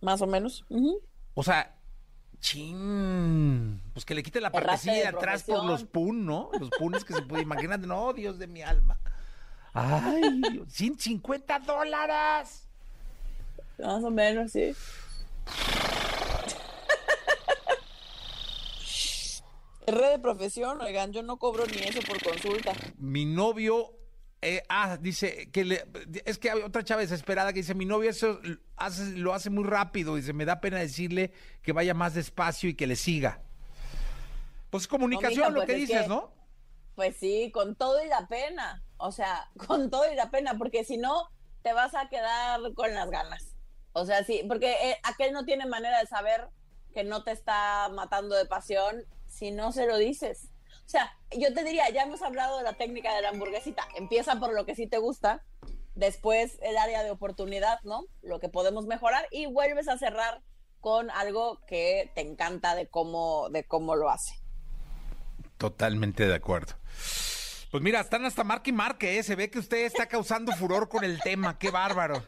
[0.01, 0.65] más o menos.
[1.33, 1.75] O sea,
[2.39, 3.81] chin.
[3.93, 6.49] Pues que le quite la partecilla de atrás por los pun, ¿no?
[6.59, 7.79] Los punes que se puede imaginar.
[7.79, 8.99] No, Dios de mi alma.
[9.73, 12.67] Ay, Dios, 150 dólares.
[13.77, 14.73] Más o menos, sí.
[19.85, 22.73] R de profesión, oigan, yo no cobro ni eso por consulta.
[22.97, 23.91] Mi novio,
[24.41, 25.85] eh, ah, dice que le,
[26.25, 28.39] es que hay otra chava desesperada que dice, mi novio eso
[28.77, 32.75] hace, lo hace muy rápido, dice, me da pena decirle que vaya más despacio y
[32.75, 33.41] que le siga.
[34.69, 36.31] Pues comunicación, mija, lo pues que es dices, que- ¿no?
[36.95, 38.83] Pues sí, con todo y la pena.
[38.97, 41.29] O sea, con todo y la pena, porque si no,
[41.61, 43.55] te vas a quedar con las ganas.
[43.93, 46.47] O sea, sí, porque eh, aquel no tiene manera de saber
[46.93, 50.49] que no te está matando de pasión si no se lo dices.
[50.89, 53.87] O sea, yo te diría, ya hemos hablado de la técnica de la hamburguesita.
[53.95, 55.45] Empieza por lo que sí te gusta,
[55.93, 58.05] después el área de oportunidad, ¿no?
[58.23, 60.41] Lo que podemos mejorar y vuelves a cerrar
[60.79, 64.33] con algo que te encanta de cómo, de cómo lo hace.
[65.59, 66.73] Totalmente de acuerdo.
[67.69, 69.21] Pues mira, están hasta marque y marque, ¿eh?
[69.21, 72.23] Se ve que usted está causando furor con el tema, qué bárbaro.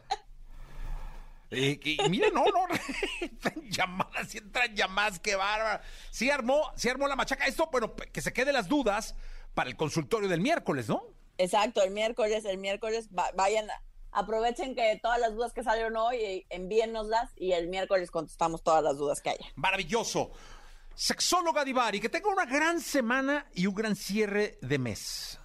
[1.51, 2.65] Eh, y, y mira, no, no,
[3.21, 5.83] entran llamadas, sí entran llamadas, qué bárbaro.
[6.09, 7.45] Sí armó, sí armó la machaca.
[7.45, 9.15] Esto, bueno, que se queden las dudas
[9.53, 11.03] para el consultorio del miércoles, ¿no?
[11.37, 13.67] Exacto, el miércoles, el miércoles va- vayan,
[14.11, 18.83] aprovechen que todas las dudas que salieron hoy, eh, envíennoslas y el miércoles contestamos todas
[18.83, 19.45] las dudas que haya.
[19.55, 20.31] Maravilloso.
[20.95, 25.39] Sexóloga Divari, que tenga una gran semana y un gran cierre de mes.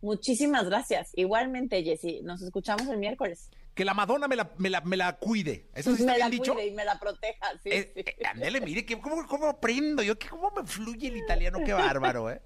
[0.00, 1.10] Muchísimas gracias.
[1.14, 3.50] Igualmente, Jessy, nos escuchamos el miércoles.
[3.74, 5.66] Que la Madonna me la, me la, me la cuide.
[5.74, 6.54] ¿Eso sí está me la bien dicho?
[6.54, 8.04] cuide y me la proteja, sí, Eh, sí.
[8.06, 10.02] eh, mire, que, ¿cómo, ¿cómo aprendo?
[10.02, 11.58] Yo, que, ¿Cómo me fluye el italiano?
[11.64, 12.40] Qué bárbaro, ¿eh?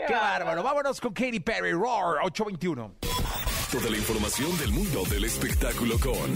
[0.00, 0.44] Qué, Qué bárbaro.
[0.46, 0.62] bárbaro.
[0.62, 2.94] Vámonos con Katy Perry, Roar, 821.
[3.70, 6.34] Toda la información del mundo del espectáculo con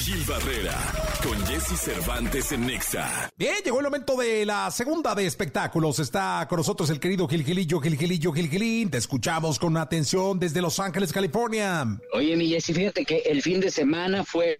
[0.00, 0.76] Gil Barrera,
[1.22, 3.30] con Jesse Cervantes en Nexa.
[3.36, 6.00] Bien, llegó el momento de la segunda de espectáculos.
[6.00, 8.90] Está con nosotros el querido Gil Gilillo, Gil Gilillo, Gil Gilín.
[8.90, 11.86] Te escuchamos con atención desde Los Ángeles, California.
[12.12, 14.58] Oye, mi Jesse, fíjate que el fin de semana fue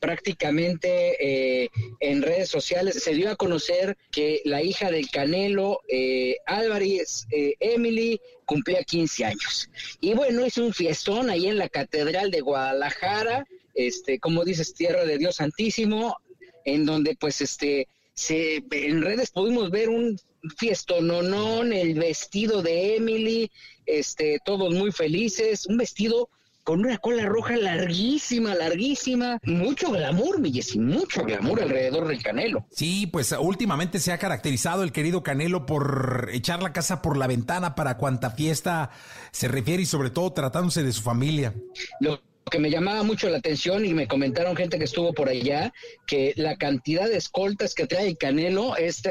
[0.00, 1.16] prácticamente
[1.64, 1.68] eh,
[2.00, 3.02] en redes sociales.
[3.02, 9.24] Se dio a conocer que la hija del Canelo, eh, Álvarez, eh, Emily, cumplía 15
[9.24, 9.70] años.
[10.00, 15.04] Y bueno, hizo un fiestón ahí en la Catedral de Guadalajara, este, como dices, Tierra
[15.04, 16.16] de Dios Santísimo,
[16.64, 20.18] en donde pues este, se, en redes pudimos ver un
[20.58, 23.50] fiestononón, el vestido de Emily,
[23.86, 26.28] este, todos muy felices, un vestido
[26.64, 32.66] con una cola roja larguísima, larguísima, mucho glamour, y mucho glamour alrededor del Canelo.
[32.70, 37.26] Sí, pues últimamente se ha caracterizado el querido Canelo por echar la casa por la
[37.26, 38.90] ventana para cuanta fiesta
[39.30, 41.54] se refiere y sobre todo tratándose de su familia.
[42.00, 45.72] Lo que me llamaba mucho la atención y me comentaron gente que estuvo por allá,
[46.06, 49.02] que la cantidad de escoltas que trae el Canelo es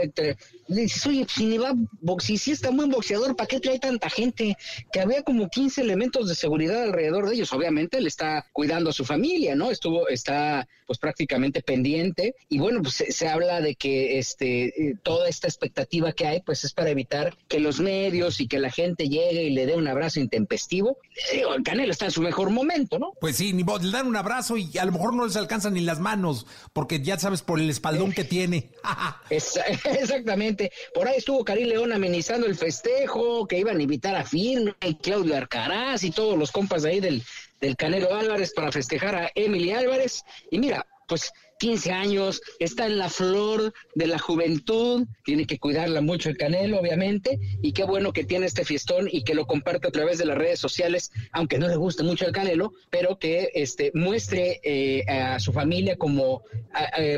[0.67, 1.73] dices, oye, pues, si ni va,
[2.19, 4.55] si, si está buen boxeador, ¿para qué trae tanta gente?
[4.91, 7.51] Que había como 15 elementos de seguridad alrededor de ellos.
[7.53, 9.71] Obviamente él está cuidando a su familia, ¿no?
[9.71, 12.35] Estuvo, está pues prácticamente pendiente.
[12.49, 16.63] Y bueno, pues se, habla de que este eh, toda esta expectativa que hay, pues
[16.63, 19.87] es para evitar que los medios y que la gente llegue y le dé un
[19.87, 20.97] abrazo intempestivo.
[21.33, 23.13] Digo, el Canelo está en su mejor momento, ¿no?
[23.21, 25.81] Pues sí, ni le dan un abrazo y a lo mejor no les alcanzan ni
[25.81, 28.71] las manos, porque ya sabes por el espaldón que tiene.
[29.29, 30.71] Exactamente.
[30.91, 34.95] Por ahí estuvo Karim León amenizando el festejo, que iban a invitar a Firme y
[34.95, 37.23] Claudio Arcaraz y todos los compas de ahí del,
[37.59, 40.23] del Canelo Álvarez para festejar a Emily Álvarez.
[40.49, 46.01] Y mira, pues 15 años, está en la flor de la juventud, tiene que cuidarla
[46.01, 49.87] mucho el Canelo, obviamente, y qué bueno que tiene este fiestón y que lo comparte
[49.87, 53.51] a través de las redes sociales, aunque no le guste mucho el Canelo, pero que
[53.53, 56.41] este muestre eh, a su familia como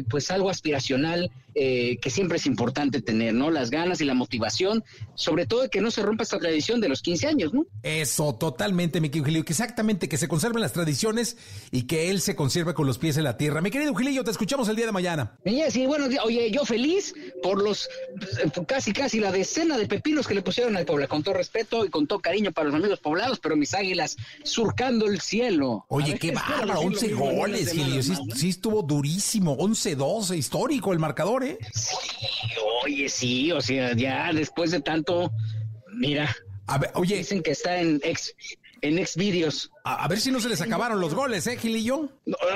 [0.10, 3.52] pues algo aspiracional eh, que siempre es importante tener, ¿no?
[3.52, 4.84] Las ganas y la motivación,
[5.16, 7.66] sobre todo que no se rompa esta tradición de los 15 años, ¿no?
[7.84, 11.38] Eso, totalmente, mi querido Gilillo, que exactamente, que se conserven las tradiciones
[11.72, 13.62] y que él se conserve con los pies en la tierra.
[13.62, 15.38] Mi querido Gilillo, te escuchamos el día de mañana.
[15.70, 17.90] Sí, bueno, oye, yo feliz por los
[18.68, 21.90] casi, casi la decena de pepinos que le pusieron al Puebla, con todo respeto y
[21.90, 25.86] con todo cariño para los amigos poblados, pero mis águilas surcando el cielo.
[25.90, 31.43] Oye, qué bárbaro, 11 goles, Gilillo, sí, sí, estuvo durísimo, 11-12, histórico el marcador.
[31.74, 31.98] Sí,
[32.84, 35.32] oye, sí, o sea, ya después de tanto,
[35.94, 36.36] mira.
[36.68, 37.18] A ver, oye.
[37.18, 38.34] Dicen que está en ex,
[38.82, 39.72] en ex videos.
[39.84, 42.10] A, ver si no se les acabaron los goles, ¿eh, Gilillo?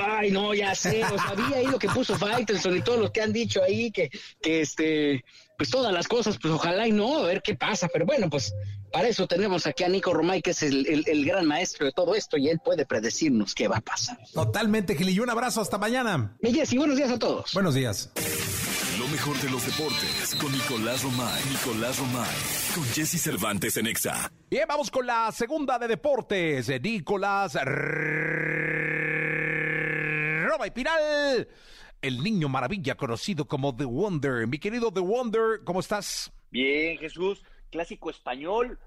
[0.07, 3.21] ay, no, ya sé, o sea, ahí lo que puso Faitelson y todos los que
[3.21, 4.09] han dicho ahí que,
[4.41, 5.23] que este,
[5.57, 8.53] pues todas las cosas, pues ojalá y no, a ver qué pasa, pero bueno, pues
[8.91, 12.37] para eso tenemos aquí a Nico Romay, que es el, gran maestro de todo esto,
[12.37, 14.17] y él puede predecirnos qué va a pasar.
[14.33, 16.37] Totalmente, Gilillo, un abrazo, hasta mañana.
[16.41, 17.53] Y Jessy, buenos días a todos.
[17.53, 18.11] Buenos días.
[19.17, 21.41] Mejor de los deportes con Nicolás Romay.
[21.49, 22.35] Nicolás Romay.
[22.75, 24.31] Con Jesse Cervantes en Exa.
[24.47, 26.69] Bien, vamos con la segunda de deportes.
[26.79, 27.57] Nicolás
[30.45, 31.47] Romay Piral.
[31.99, 34.45] El niño maravilla conocido como The Wonder.
[34.45, 36.31] Mi querido The Wonder, ¿cómo estás?
[36.51, 37.43] Bien, Jesús.
[37.71, 38.77] Clásico español.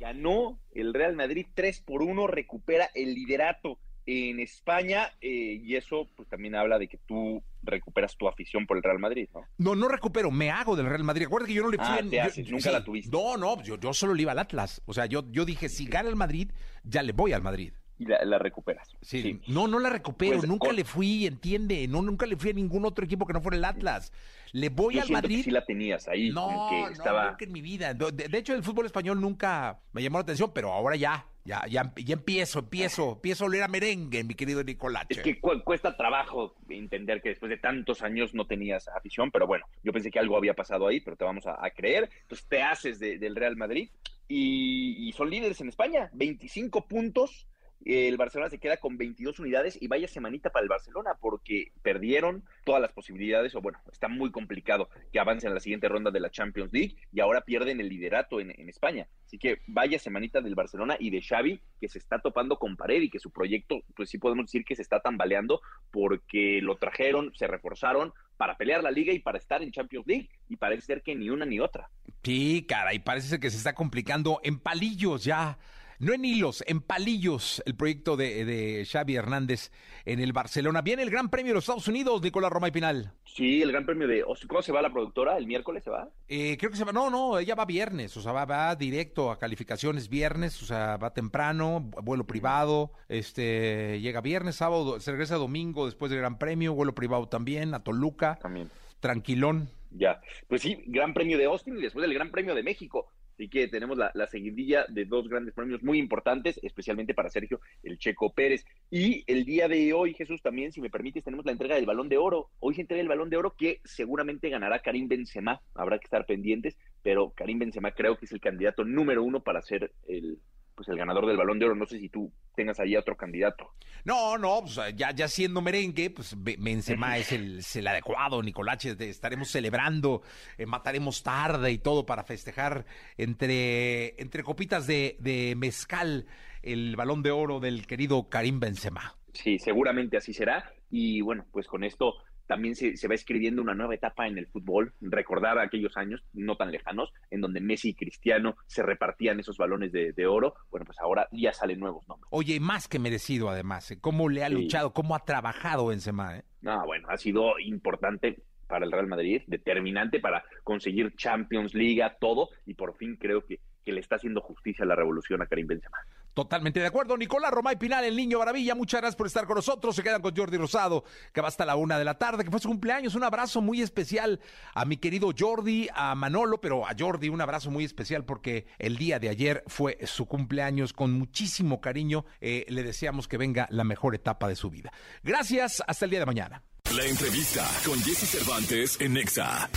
[0.00, 2.26] Ganó el Real Madrid 3 por 1.
[2.26, 3.78] Recupera el liderato
[4.10, 8.78] en España eh, y eso pues también habla de que tú recuperas tu afición por
[8.78, 9.42] el Real Madrid, ¿no?
[9.58, 11.26] No, no recupero, me hago del Real Madrid.
[11.26, 13.10] Acuérdate que yo no le fui ah, en, nunca la tuviste.
[13.14, 14.80] No, no, yo, yo solo le iba al Atlas.
[14.86, 16.52] O sea, yo, yo dije, si gana el Madrid,
[16.84, 17.74] ya le voy al Madrid.
[17.98, 18.96] Y la, recuperas.
[19.02, 19.40] Sí.
[19.46, 22.86] No, no la recupero, pues, nunca le fui, entiende, no, nunca le fui a ningún
[22.86, 24.12] otro equipo que no fuera el Atlas.
[24.52, 25.38] Le voy al Madrid.
[25.38, 26.30] Que sí la tenías ahí.
[26.30, 27.30] No, que estaba...
[27.30, 27.94] nunca en mi vida.
[27.94, 31.92] De, hecho, el fútbol español nunca me llamó la atención, pero ahora ya, ya, ya,
[31.96, 35.06] ya empiezo, empiezo, empiezo a oler a merengue, mi querido Nicolás.
[35.08, 39.66] Es que cuesta trabajo entender que después de tantos años no tenías afición, pero bueno,
[39.82, 42.08] yo pensé que algo había pasado ahí, pero te vamos a, creer.
[42.22, 43.90] Entonces te haces del Real Madrid
[44.26, 47.46] y, y son líderes en España, 25 puntos
[47.84, 52.44] el Barcelona se queda con 22 unidades y vaya semanita para el Barcelona porque perdieron
[52.64, 56.20] todas las posibilidades, o bueno, está muy complicado que avancen a la siguiente ronda de
[56.20, 59.08] la Champions League y ahora pierden el liderato en, España.
[59.24, 63.00] Así que vaya semanita del Barcelona y de Xavi que se está topando con pared
[63.00, 65.60] y que su proyecto, pues sí podemos decir que se está tambaleando
[65.90, 70.28] porque lo trajeron, se reforzaron para pelear la liga y para estar en Champions League
[70.48, 71.90] y parece ser que ni una ni otra.
[72.22, 75.58] Sí, cara, y parece ser que se está complicando en palillos ya
[75.98, 79.70] no en hilos, en palillos, el proyecto de, de Xavi Hernández
[80.04, 80.82] en el Barcelona.
[80.82, 83.12] Viene el Gran Premio de los Estados Unidos, Nicolás Roma y Pinal.
[83.24, 84.24] Sí, el Gran Premio de...
[84.48, 85.36] ¿Cómo se va la productora?
[85.36, 86.08] ¿El miércoles se va?
[86.28, 86.92] Eh, creo que se va...
[86.92, 90.96] No, no, ella va viernes, o sea, va, va directo a calificaciones viernes, o sea,
[90.96, 96.74] va temprano, vuelo privado, este, llega viernes, sábado, se regresa domingo después del Gran Premio,
[96.74, 98.38] vuelo privado también, a Toluca.
[98.40, 98.70] También.
[99.00, 99.70] Tranquilón.
[99.90, 103.12] Ya, pues sí, Gran Premio de Austin y después el Gran Premio de México.
[103.38, 107.60] Así que tenemos la, la, seguidilla de dos grandes premios muy importantes, especialmente para Sergio
[107.84, 108.64] el Checo Pérez.
[108.90, 112.08] Y el día de hoy, Jesús, también, si me permites, tenemos la entrega del Balón
[112.08, 112.50] de Oro.
[112.58, 115.62] Hoy se entrega el Balón de Oro que seguramente ganará Karim Benzema.
[115.76, 119.62] Habrá que estar pendientes, pero Karim Benzema creo que es el candidato número uno para
[119.62, 120.40] ser el,
[120.78, 121.74] pues el ganador del Balón de Oro.
[121.74, 123.72] No sé si tú tengas ahí otro candidato.
[124.04, 128.94] No, no, pues ya, ya siendo merengue, pues Benzema es el, es el adecuado, Nicolache,
[129.00, 130.22] estaremos celebrando,
[130.56, 136.26] eh, mataremos tarde y todo para festejar entre, entre copitas de, de mezcal
[136.62, 139.16] el Balón de Oro del querido Karim Benzema.
[139.32, 140.72] Sí, seguramente así será.
[140.90, 142.14] Y bueno, pues con esto
[142.48, 146.56] también se, se, va escribiendo una nueva etapa en el fútbol, recordar aquellos años no
[146.56, 150.86] tan lejanos en donde Messi y Cristiano se repartían esos balones de, de oro, bueno,
[150.86, 152.26] pues ahora ya salen nuevos nombres.
[152.30, 154.00] Oye, más que merecido además, ¿eh?
[154.00, 154.54] cómo le ha sí.
[154.54, 156.38] luchado, cómo ha trabajado Benzema.
[156.38, 156.44] ¿eh?
[156.62, 162.48] No, bueno, ha sido importante para el Real Madrid, determinante para conseguir Champions League, todo,
[162.66, 165.66] y por fin creo que, que le está haciendo justicia a la revolución a Karim
[165.66, 165.98] Benzema.
[166.38, 167.16] Totalmente de acuerdo.
[167.16, 169.96] Nicolás Romay Pinal, el niño maravilla, muchas gracias por estar con nosotros.
[169.96, 172.60] Se quedan con Jordi Rosado, que va hasta la una de la tarde, que fue
[172.60, 173.16] su cumpleaños.
[173.16, 174.38] Un abrazo muy especial
[174.72, 178.98] a mi querido Jordi, a Manolo, pero a Jordi un abrazo muy especial porque el
[178.98, 180.92] día de ayer fue su cumpleaños.
[180.92, 184.92] Con muchísimo cariño eh, le deseamos que venga la mejor etapa de su vida.
[185.24, 186.62] Gracias, hasta el día de mañana.
[186.96, 189.68] La entrevista con Jesse Cervantes en Nexa.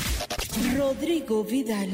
[0.77, 1.89] Rodrigo Vidal.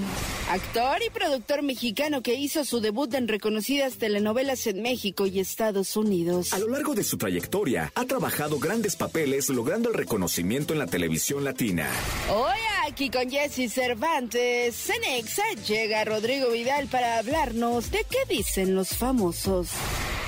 [0.49, 5.95] Actor y productor mexicano que hizo su debut en reconocidas telenovelas en México y Estados
[5.95, 6.53] Unidos.
[6.53, 10.87] A lo largo de su trayectoria, ha trabajado grandes papeles logrando el reconocimiento en la
[10.87, 11.87] televisión latina.
[12.31, 18.73] Hoy aquí con Jesse Cervantes, en Nexa llega Rodrigo Vidal para hablarnos de qué dicen
[18.73, 19.69] los famosos.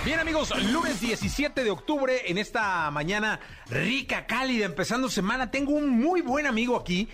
[0.05, 5.89] Bien amigos, lunes 17 de octubre en esta mañana rica, cálida, empezando semana, tengo un
[5.89, 7.09] muy buen amigo aquí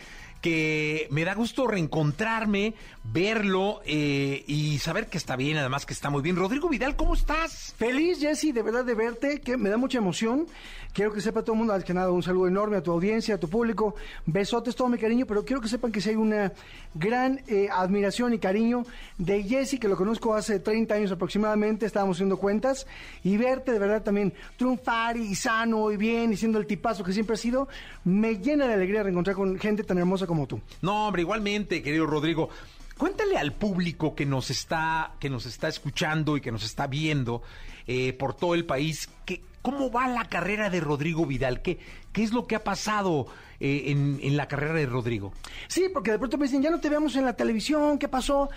[0.46, 2.76] que me da gusto reencontrarme,
[3.12, 6.36] verlo eh, y saber que está bien, además que está muy bien.
[6.36, 7.74] Rodrigo Vidal, ¿cómo estás?
[7.78, 10.48] Feliz, Jesse, de verdad de verte, que me da mucha emoción.
[10.94, 13.36] Quiero que sepa todo el mundo, al que nada, un saludo enorme a tu audiencia,
[13.36, 13.96] a tu público,
[14.26, 16.54] besotes, todo mi cariño, pero quiero que sepan que sí hay una
[16.94, 18.84] gran eh, admiración y cariño
[19.18, 22.88] de Jesse, que lo conozco hace 30 años aproximadamente, estábamos haciendo cuentas,
[23.24, 27.12] y verte de verdad también triunfar y sano y bien, y siendo el tipazo que
[27.12, 27.68] siempre has sido,
[28.06, 30.62] me llena de alegría reencontrar con gente tan hermosa como tú.
[30.82, 32.50] No, hombre, igualmente, querido Rodrigo.
[32.98, 37.42] Cuéntale al público que nos está, que nos está escuchando y que nos está viendo
[37.88, 41.80] eh, por todo el país que, cómo va la carrera de Rodrigo Vidal, qué,
[42.14, 43.28] qué es lo que ha pasado
[43.60, 45.34] eh, en, en, la carrera de Rodrigo.
[45.68, 48.50] Sí, porque de pronto me dicen, ya no te vemos en la televisión, ¿qué pasó?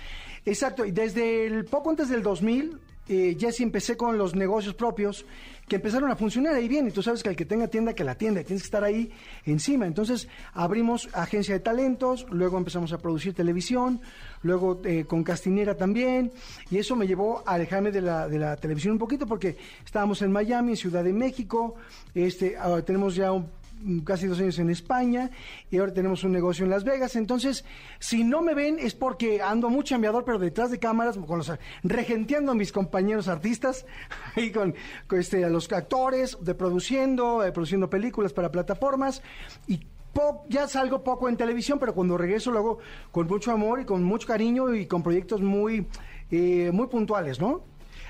[0.45, 2.79] Exacto, y desde el poco antes del 2000,
[3.09, 5.25] eh, ya sí empecé con los negocios propios
[5.69, 6.89] que empezaron a funcionar ahí bien.
[6.89, 9.11] Y tú sabes que el que tenga tienda, que la tienda, tienes que estar ahí
[9.45, 9.87] encima.
[9.87, 14.01] Entonces abrimos agencia de talentos, luego empezamos a producir televisión,
[14.43, 16.33] luego eh, con Castinera también.
[16.71, 20.23] Y eso me llevó a alejarme de la, de la televisión un poquito porque estábamos
[20.23, 21.77] en Miami, en Ciudad de México.
[22.15, 23.58] Este, ahora tenemos ya un
[24.05, 25.31] casi dos años en España
[25.71, 27.17] y ahora tenemos un negocio en Las Vegas.
[27.17, 27.65] Entonces,
[27.99, 31.53] si no me ven es porque ando muy chambeador, pero detrás de cámaras, con los,
[31.83, 33.87] regenteando a mis compañeros artistas
[34.37, 34.75] y con,
[35.13, 39.23] este, a los actores, de produciendo, eh, produciendo películas para plataformas
[39.67, 39.81] y
[40.49, 42.79] ya salgo poco en televisión, pero cuando regreso lo hago
[43.13, 45.87] con mucho amor y con mucho cariño y con proyectos muy,
[46.31, 47.63] eh, muy puntuales, ¿no?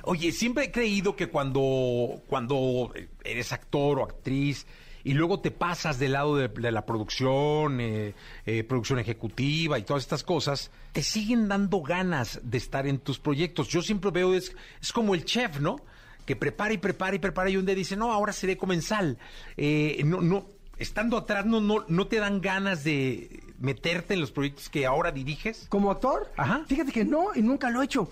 [0.05, 2.93] Oye, siempre he creído que cuando, cuando
[3.25, 4.67] eres actor o actriz,
[5.09, 8.13] y luego te pasas del lado de, de la producción, eh,
[8.45, 13.19] eh, producción ejecutiva y todas estas cosas, te siguen dando ganas de estar en tus
[13.19, 13.69] proyectos.
[13.69, 15.81] Yo siempre veo, es, es como el chef, ¿no?
[16.27, 19.17] Que prepara y prepara y prepara y un día dice, no, ahora seré comensal.
[19.57, 20.45] Eh, no, no,
[20.77, 25.11] estando atrás, no, no, ¿no te dan ganas de meterte en los proyectos que ahora
[25.11, 25.69] diriges?
[25.71, 26.31] ¿Como actor?
[26.37, 26.67] Ajá.
[26.69, 28.11] Fíjate que no, y nunca lo he hecho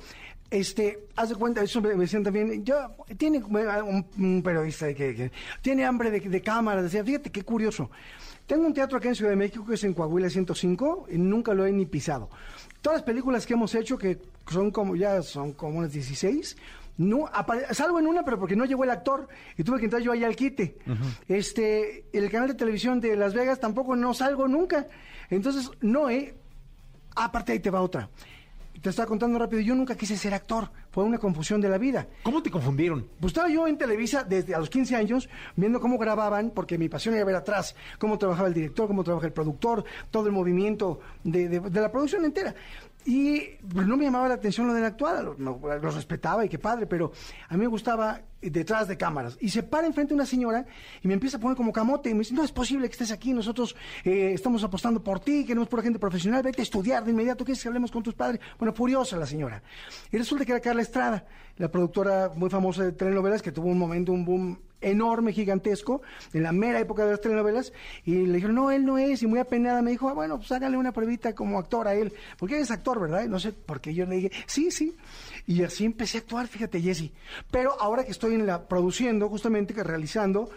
[0.51, 2.77] este, haz de cuenta, eso me, decían también, yo,
[3.17, 5.33] tiene un, un periodista que, que,
[5.63, 7.91] tiene hambre de, de cámara, decía, fíjate qué curioso.
[8.47, 11.53] Tengo un teatro acá en Ciudad de México que es en Coahuila 105 y nunca
[11.53, 12.31] lo he ni pisado.
[12.81, 14.19] Todas las películas que hemos hecho, que
[14.49, 16.57] son como, ya son como unas 16,
[16.99, 17.29] no,
[17.73, 19.29] salgo en una, pero porque no llegó el actor
[19.59, 20.79] y tuve que entrar yo ahí al quite.
[20.87, 21.17] Uh -huh.
[21.29, 24.87] Este, el canal de televisión de Las Vegas tampoco no salgo nunca.
[25.29, 26.35] Entonces, no, eh.
[27.19, 28.11] Aparte ahí te va otra
[28.87, 32.07] te estaba contando rápido, yo nunca quise ser actor, fue una confusión de la vida.
[32.23, 33.09] ¿Cómo te confundieron?
[33.19, 36.89] Pues estaba yo en Televisa desde a los 15 años viendo cómo grababan, porque mi
[36.89, 41.01] pasión era ver atrás cómo trabajaba el director, cómo trabaja el productor, todo el movimiento
[41.25, 42.55] de, de- de la producción entera.
[43.05, 43.41] Y
[43.73, 46.59] pues, no me llamaba la atención lo del actual, lo, no, lo respetaba y qué
[46.61, 47.11] padre, pero
[47.49, 49.37] a mí me gustaba detrás de cámaras.
[49.41, 50.67] Y se para enfrente una señora
[51.03, 53.11] y me empieza a poner como camote y me dice, no es posible que estés
[53.11, 53.75] aquí, nosotros
[54.05, 57.63] eh, estamos apostando por ti, queremos por gente profesional, vete a estudiar de inmediato, ¿quieres
[57.63, 58.41] que hablemos con tus padres?
[58.59, 59.63] Bueno, furiosa la señora.
[60.11, 61.27] Y resulta que era Carla Estrada,
[61.57, 66.43] la productora muy famosa de telenovelas que tuvo un momento, un boom enorme, gigantesco, en
[66.43, 67.73] la mera época de las telenovelas,
[68.05, 70.53] y le dijeron, no, él no es, y muy apenada me dijo, ah, bueno, pues
[70.53, 73.25] hágale una pruebita como actor a él, porque eres actor, ¿verdad?
[73.27, 74.95] No sé por qué yo le dije, sí, sí,
[75.47, 77.13] y así empecé a actuar, fíjate, Jesse.
[77.51, 80.51] Pero ahora que estoy en la produciendo, justamente, que realizando,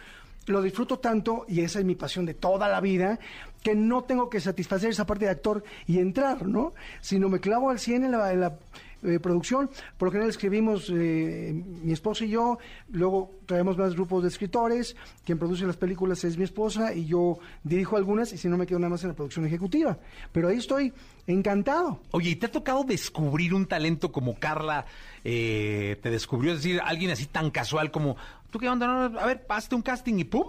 [0.47, 3.19] lo disfruto tanto, y esa es mi pasión de toda la vida,
[3.61, 6.73] que no tengo que satisfacer esa parte de actor y entrar, ¿no?
[7.01, 8.57] Sino me clavo al 100 en la, en la,
[9.03, 9.69] eh, producción.
[9.97, 12.57] Por lo general escribimos eh, mi esposa y yo,
[12.89, 14.95] luego traemos más grupos de escritores,
[15.25, 18.67] quien produce las películas es mi esposa y yo dirijo algunas y si no me
[18.67, 19.97] quedo nada más en la producción ejecutiva.
[20.31, 20.93] Pero ahí estoy
[21.27, 22.01] encantado.
[22.11, 24.85] Oye, ¿y te ha tocado descubrir un talento como Carla
[25.23, 26.53] eh, te descubrió?
[26.53, 28.17] Es decir, alguien así tan casual como,
[28.51, 28.87] ¿tú qué onda?
[28.87, 30.47] No, a ver, pasaste un casting y ¡pum!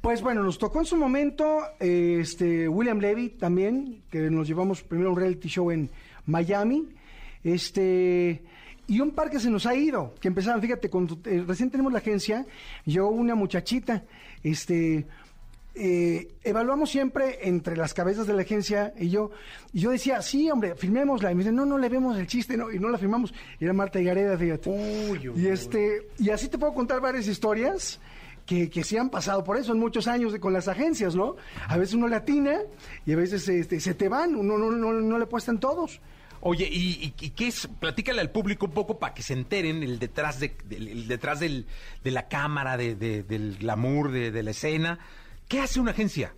[0.00, 4.84] Pues bueno, nos tocó en su momento eh, este William Levy también, que nos llevamos
[4.84, 5.90] primero a un reality show en
[6.26, 6.86] Miami.
[7.46, 8.42] Este
[8.88, 11.92] y un par que se nos ha ido, que empezaron, fíjate, cuando eh, recién tenemos
[11.92, 12.46] la agencia,
[12.84, 14.04] llegó una muchachita,
[14.44, 15.06] este
[15.74, 19.30] eh, evaluamos siempre entre las cabezas de la agencia y yo,
[19.72, 21.30] y yo decía, sí, hombre, filmémosla.
[21.32, 23.34] Y me dicen, no, no le vemos el chiste, no, y no la filmamos.
[23.60, 24.70] Y era Marta Higareda, fíjate.
[25.36, 28.00] y este, y así te puedo contar varias historias
[28.46, 31.34] que, que sí han pasado por eso en muchos años de- con las agencias, ¿no?
[31.68, 32.60] A veces uno le atina
[33.04, 36.00] y a veces este, se te van, uno no, no, no le puestan todos.
[36.48, 37.66] Oye, ¿y, y- qué es?
[37.80, 41.40] Platícale al público un poco para que se enteren el detrás de, del- el detrás
[41.40, 41.66] del,
[42.04, 45.00] de la cámara, de, de- del glamour, de, la escena.
[45.48, 46.34] ¿Qué hace una agencia?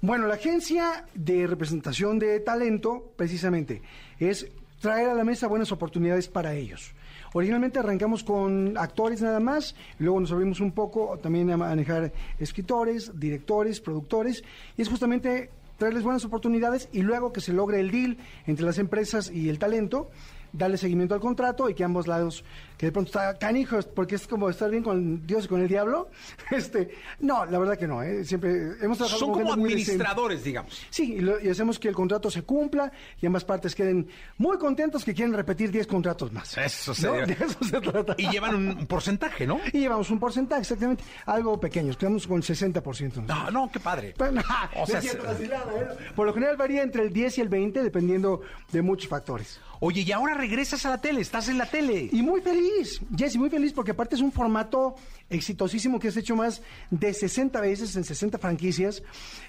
[0.00, 3.82] Bueno, la agencia de representación de talento, precisamente,
[4.18, 4.48] es
[4.80, 6.90] traer a la mesa buenas oportunidades para ellos.
[7.32, 13.12] Originalmente arrancamos con actores nada más, luego nos abrimos un poco también a manejar escritores,
[13.20, 14.42] directores, productores,
[14.76, 15.48] y es justamente
[15.82, 18.16] traerles buenas oportunidades y luego que se logre el deal
[18.46, 20.12] entre las empresas y el talento,
[20.52, 22.44] darle seguimiento al contrato y que ambos lados,
[22.82, 25.68] que de pronto está canijos, porque es como estar bien con Dios y con el
[25.68, 26.10] diablo.
[26.50, 28.24] Este, no, la verdad que no, ¿eh?
[28.24, 28.50] siempre
[28.82, 30.84] hemos trabajado Son como administradores, digamos.
[30.90, 34.58] Sí, y, lo- y hacemos que el contrato se cumpla y ambas partes queden muy
[34.58, 36.58] contentos que quieren repetir 10 contratos más.
[36.58, 37.12] Eso se, ¿No?
[37.24, 38.16] De eso se trata.
[38.18, 39.60] Y llevan un, porcentaje, ¿no?
[39.72, 43.24] Y llevamos un porcentaje, exactamente, algo pequeño, quedamos con 60%.
[43.26, 44.14] No, no, qué padre.
[44.74, 45.50] O sea, se- ¿eh?
[46.16, 48.40] Por lo general varía entre el 10 y el 20, dependiendo
[48.72, 49.60] de muchos factores.
[49.84, 52.08] Oye, y ahora regresas a la tele, estás en la tele.
[52.12, 52.70] Y muy feliz,
[53.16, 54.94] Jesse, muy feliz porque aparte es un formato
[55.30, 59.02] exitosísimo que has hecho más de 60 veces en 60 franquicias,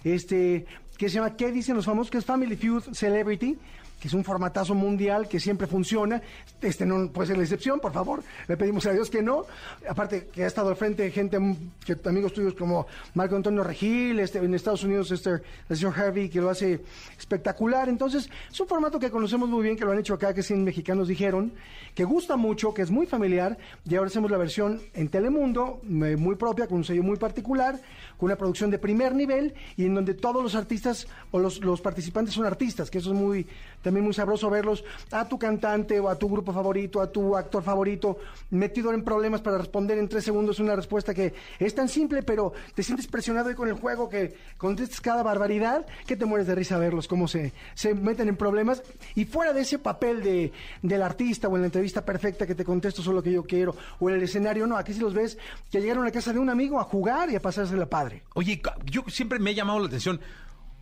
[0.04, 0.66] este,
[0.98, 2.12] que se llama ¿Qué dicen los famosos?
[2.12, 3.58] Que es Family Feud Celebrity,
[4.04, 6.22] que es un formatazo mundial que siempre funciona.
[6.62, 8.22] Este no puede ser la excepción, por favor.
[8.50, 9.46] Le pedimos a Dios que no.
[9.88, 14.20] Aparte que ha estado al frente gente, mm, que, amigos tuyos como Marco Antonio Regil,
[14.20, 16.82] este, en Estados Unidos este, el señor Harvey, que lo hace
[17.18, 17.88] espectacular.
[17.88, 20.66] Entonces, es un formato que conocemos muy bien, que lo han hecho acá, que 100
[20.66, 21.54] mexicanos dijeron,
[21.96, 23.58] que gusta mucho, que es muy familiar.
[23.90, 27.80] Y ahora hacemos la versión en Telemundo, eh, muy propia, con un sello muy particular,
[28.18, 31.80] con una producción de primer nivel y en donde todos los artistas o los, los
[31.80, 33.48] participantes son artistas, que eso es muy
[33.84, 37.62] también muy sabroso verlos a tu cantante o a tu grupo favorito, a tu actor
[37.62, 38.18] favorito,
[38.50, 42.54] metido en problemas para responder en tres segundos una respuesta que es tan simple, pero
[42.74, 46.56] te sientes presionado ahí con el juego que contestas cada barbaridad que te mueres de
[46.56, 48.82] risa verlos cómo se, se meten en problemas
[49.14, 52.66] y fuera de ese papel de, del artista o en la entrevista perfecta que te
[52.66, 55.38] contesto solo lo que yo quiero o en el escenario, no, aquí si los ves
[55.70, 58.24] que llegaron a casa de un amigo a jugar y a pasársela padre.
[58.34, 60.20] Oye, yo siempre me ha llamado la atención.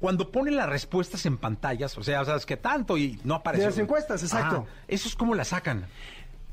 [0.01, 3.63] Cuando ponen las respuestas en pantallas, o sea, sabes que tanto y no aparece.
[3.63, 4.65] De las encuestas, exacto.
[4.87, 5.85] Eso es como la sacan.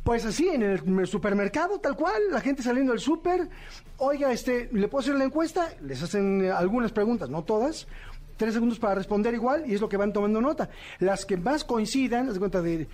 [0.04, 3.48] Pues así, en el, supermercado, tal cual, la gente saliendo del súper,
[3.96, 5.68] oiga, este, ¿le puedo hacer la encuesta?
[5.82, 7.88] Les hacen eh, algunas preguntas, no todas,
[8.36, 10.68] tres segundos para responder igual, y es lo que van tomando nota.
[10.98, 12.86] Las que más coincidan, haz de cuenta de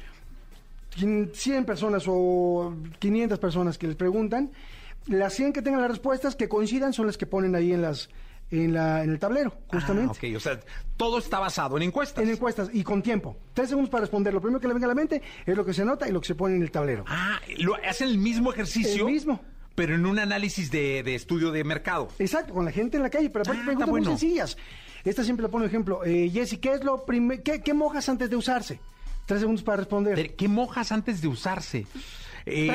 [0.97, 4.51] quin- 100 personas o 500 personas que les preguntan,
[5.07, 8.09] las 100 que tengan las respuestas que coincidan son las que ponen ahí en las
[8.63, 10.11] en, la, en el tablero, justamente.
[10.15, 10.61] Ah, ok, o sea,
[10.97, 12.23] todo está basado en encuestas.
[12.23, 13.37] En encuestas y con tiempo.
[13.53, 14.33] Tres segundos para responder.
[14.35, 16.21] Lo primero que le venga a la mente es lo que se anota y lo
[16.21, 17.05] que se pone en el tablero.
[17.09, 19.07] Ah, lo, hacen el mismo ejercicio.
[19.07, 19.41] El mismo.
[19.75, 22.09] Pero en un análisis de, de estudio de mercado.
[22.19, 24.11] Exacto, con la gente en la calle, pero aparte Ah, preguntas bueno.
[24.11, 24.57] muy sencillas.
[25.05, 26.05] Esta siempre la pongo ejemplo.
[26.05, 28.79] Eh, Jessy, ¿qué es lo primer, qué, qué mojas antes de usarse?
[29.27, 30.17] Tres segundos para responder.
[30.17, 31.87] De- ¿Qué mojas antes de usarse?
[32.47, 32.69] Eh.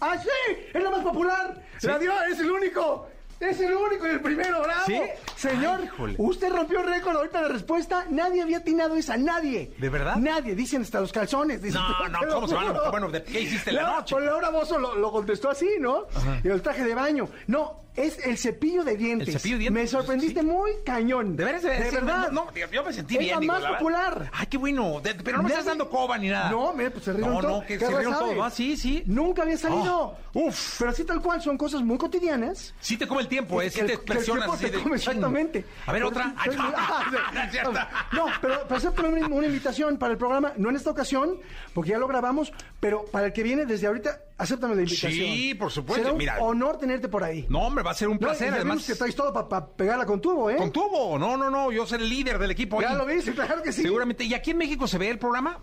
[0.00, 0.28] ¡Ah, sí!
[0.74, 1.66] ¡Es la más popular!
[1.78, 1.86] ¿Sí?
[1.86, 2.12] ¡La dio!
[2.30, 3.08] ¡Es el único!
[3.40, 4.62] ¡Es el único y el primero!
[4.62, 4.82] ¡Bravo!
[4.86, 5.00] ¿Sí?
[5.34, 8.04] Señor, Ay, usted rompió récord ahorita de respuesta.
[8.10, 9.72] Nadie había atinado esa, nadie.
[9.78, 10.16] ¿De verdad?
[10.16, 10.54] Nadie.
[10.54, 11.62] Dicen hasta los calzones.
[11.62, 14.14] Dicen, No, no, ¿cómo se van a- bueno, ¿de qué hiciste la Laura- noche?
[14.14, 16.06] Pues Laura Bozo lo, lo contestó así, ¿no?
[16.44, 17.28] Y el traje de baño.
[17.46, 19.28] No, es el cepillo de dientes.
[19.28, 19.82] ¿El cepillo de dientes?
[19.82, 20.46] Me sorprendiste Sí.
[20.46, 21.36] muy cañón.
[21.36, 22.30] De veras, de sí, verdad.
[22.30, 23.34] No, no, yo me sentí Es bien.
[23.34, 24.30] la digo, más popular.
[24.32, 25.00] Ay, qué bueno.
[25.00, 26.50] De- pero no me estás dando coba ni nada.
[26.50, 27.50] No, mira, pues se rieron No, todo.
[27.60, 28.44] no, que ¿Qué se rieron todo.
[28.44, 29.02] Ah, sí, sí.
[29.06, 30.16] Nunca había salido.
[30.16, 30.76] Ah, uf.
[30.78, 32.74] Pero así tal cual, son cosas muy cotidianas.
[32.80, 33.70] Sí te come el tiempo, ¿eh?
[33.70, 35.64] Sí te presionas tiempo así te come exactamente.
[35.86, 36.34] A ver, Pero otra.
[38.12, 41.38] no es pero, pero una, una invitación para el programa, no en esta ocasión,
[41.74, 45.12] porque ya lo grabamos, pero para el que viene desde ahorita, acéptame la invitación.
[45.12, 46.38] Sí, por supuesto, Será un mira.
[46.40, 47.44] honor tenerte por ahí.
[47.48, 48.48] No, hombre, va a ser un No, placer.
[48.48, 50.56] ya además, que traes todo para pegarla con tubo, ¿eh?
[50.56, 51.18] con tubo.
[51.18, 51.70] No, no, no.
[51.70, 52.80] Yo seré el líder del equipo.
[52.80, 52.96] Ya ahí.
[52.96, 53.82] lo viste, claro que sí.
[53.82, 54.24] Seguramente.
[54.24, 55.58] ¿Y aquí en México se ve el programa?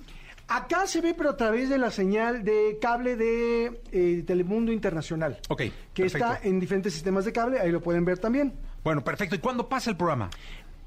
[0.49, 5.39] Acá se ve, pero a través de la señal de cable de eh, Telemundo Internacional.
[5.49, 5.57] Ok,
[5.93, 6.31] Que perfecto.
[6.33, 8.53] está en diferentes sistemas de cable, ahí lo pueden ver también.
[8.83, 9.35] Bueno, perfecto.
[9.35, 10.29] ¿Y cuándo pasa el programa?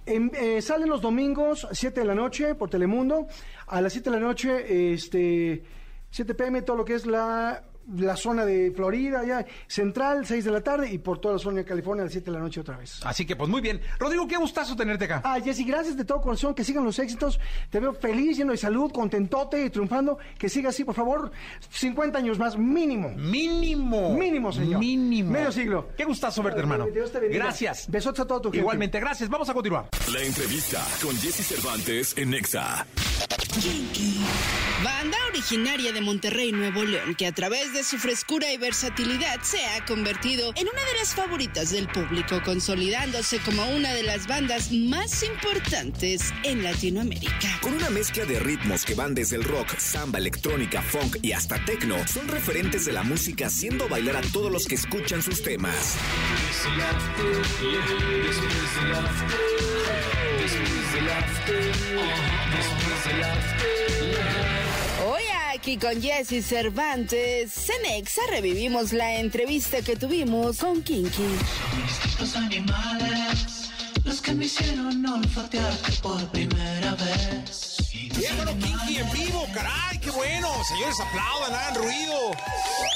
[0.07, 3.27] En- eh, salen los domingos, 7 de la noche, por Telemundo.
[3.67, 5.63] A las 7 de la noche, este,
[6.11, 7.65] 7 pm, todo lo que es la,
[7.97, 11.59] la zona de Florida, ya, central, 6 de la tarde, y por toda la zona
[11.59, 13.01] de California, a las 7 de la noche otra vez.
[13.05, 13.81] Así que, pues muy bien.
[13.99, 15.23] Rodrigo, qué gustazo tenerte acá.
[15.25, 17.41] Ah, Jessy, gracias de todo corazón, que sigan los éxitos.
[17.71, 20.19] Te veo feliz, lleno de salud, contentote y triunfando.
[20.39, 21.31] Que siga así, por favor.
[21.71, 23.11] 50 años más, mínimo.
[23.11, 24.15] Mínimo.
[24.15, 24.81] Mínimo, señor.
[24.81, 25.31] Mínimo.
[25.31, 25.89] Medio siglo.
[25.97, 26.87] Qué gustazo verte, hermano.
[26.87, 27.45] Dios te bendiga.
[27.45, 27.91] Gracias.
[27.91, 28.61] Besotes a toda tu gente.
[28.61, 29.29] Igualmente, gracias.
[29.29, 29.89] Vamos a continuar.
[30.13, 32.87] La entrevista con Jesse Cervantes en Nexa.
[34.85, 39.65] Banda originaria de Monterrey, Nuevo León, que a través de su frescura y versatilidad se
[39.67, 44.71] ha convertido en una de las favoritas del público, consolidándose como una de las bandas
[44.73, 47.59] más importantes en Latinoamérica.
[47.63, 51.65] Con una mezcla de ritmos que van desde el rock, samba, electrónica, funk y hasta
[51.65, 55.97] techno, son referentes de la música haciendo bailar a todos los que escuchan sus temas.
[65.61, 71.37] Aquí con Jesse Cervantes, Cenexa revivimos la entrevista que tuvimos con Kinky.
[72.19, 73.69] Los animales,
[74.03, 77.77] los que me hicieron olfatearte por primera vez.
[77.93, 80.49] Bien, bueno, Kinky en vivo, caray, qué bueno.
[80.65, 82.31] Señores, aplaudan, hagan ruido.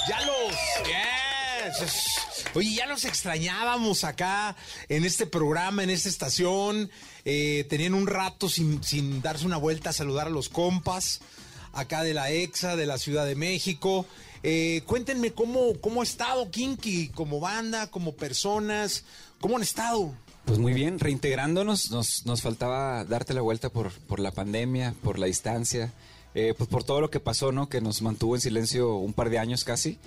[0.09, 1.85] Ya los.
[1.85, 2.47] Yes.
[2.55, 4.57] Oye, ya los extrañábamos acá
[4.89, 6.91] en este programa, en esta estación.
[7.27, 11.21] Eh, tenían un rato sin, sin darse una vuelta a saludar a los compas
[11.75, 14.07] acá de la EXA, de la Ciudad de México.
[14.43, 19.05] Eh, cuéntenme cómo, cómo ha estado Kinky, como banda, como personas,
[19.41, 20.13] cómo han estado.
[20.45, 25.19] Pues muy bien, reintegrándonos, nos, nos faltaba darte la vuelta por, por la pandemia, por
[25.19, 25.93] la distancia,
[26.35, 27.69] eh, pues por todo lo que pasó, ¿no?
[27.71, 29.99] Que nos mantuvo en silencio un par de años casi.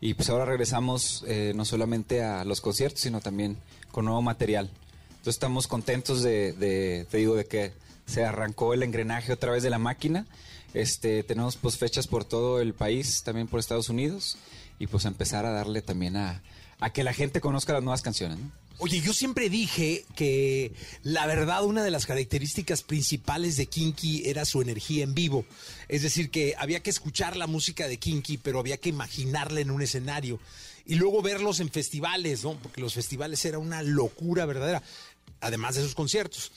[0.00, 3.58] Y pues ahora regresamos eh, no solamente a los conciertos, sino también
[3.90, 4.70] con nuevo material.
[5.10, 7.72] Entonces estamos contentos de, de- te digo, de que
[8.06, 10.26] se arrancó el engranaje otra vez de la máquina.
[10.74, 14.36] Este, tenemos pues fechas por todo el país, también por Estados Unidos.
[14.78, 16.42] Y pues empezar a darle también a,
[16.80, 18.38] a que la gente conozca las nuevas canciones.
[18.78, 20.72] Oye, yo siempre dije que
[21.04, 25.44] la verdad una de las características principales de Kinky era su energía en vivo.
[25.86, 29.70] Es decir, que había que escuchar la música de Kinky, pero había que imaginarla en
[29.70, 30.40] un escenario.
[30.84, 32.54] Y luego verlos en festivales, ¿no?
[32.54, 34.82] Porque los festivales era una locura verdadera,
[35.40, 36.50] además de sus conciertos.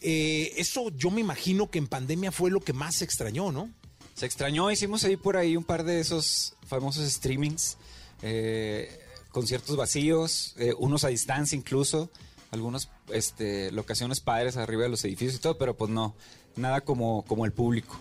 [0.00, 3.70] Eh, eso yo me imagino que en pandemia fue lo que más se extrañó, ¿no?
[4.14, 7.76] Se extrañó, hicimos ahí por ahí un par de esos famosos streamings,
[8.22, 8.98] eh,
[9.30, 12.10] conciertos vacíos, eh, unos a distancia incluso,
[12.50, 16.14] algunas este, locaciones padres arriba de los edificios y todo, pero pues no,
[16.56, 17.98] nada como, como el público.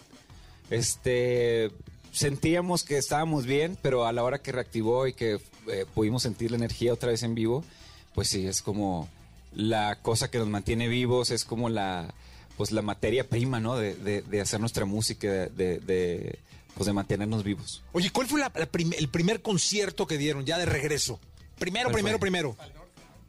[0.70, 1.72] Este,
[2.12, 5.40] sentíamos que estábamos bien, pero a la hora que reactivó y que
[5.94, 7.64] pudimos sentir la energía otra vez en vivo,
[8.14, 9.08] pues sí, es como
[9.54, 12.14] la cosa que nos mantiene vivos, es como la
[12.58, 13.78] pues la materia prima, ¿no?
[13.78, 16.40] De, de- de hacer nuestra música, de, de- de,
[16.76, 17.82] pues de mantenernos vivos.
[17.94, 21.20] Oye, ¿cuál fue la- la prim- el primer concierto que dieron ya de regreso?
[21.58, 22.22] Primero, ¿Cuál primero, fue?
[22.22, 22.58] primero.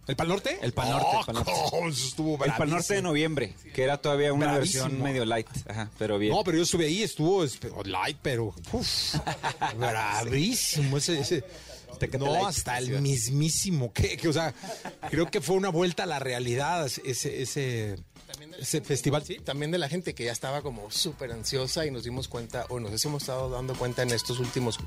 [0.08, 0.58] ¿El Pal Norte?
[0.60, 1.52] El Pal Norte, el Pal Norte.
[1.72, 4.84] Oh, estuvo El Pal Norte de noviembre, que era todavía una Bravísimo.
[4.84, 6.32] versión medio light, ajá, pero bien.
[6.34, 9.14] No, pero yo estuve ahí, estuvo espe- light, pero uf,
[9.78, 11.44] bravísimo ese,
[12.18, 14.54] no, hasta el mismísimo, que, que, o sea,
[15.10, 17.96] creo que fue una vuelta a la realidad ese, ese,
[18.58, 19.24] ese festival.
[19.24, 22.66] Sí, también de la gente que ya estaba como súper ansiosa y nos dimos cuenta,
[22.68, 24.78] o nos hemos estado dando cuenta en estos últimos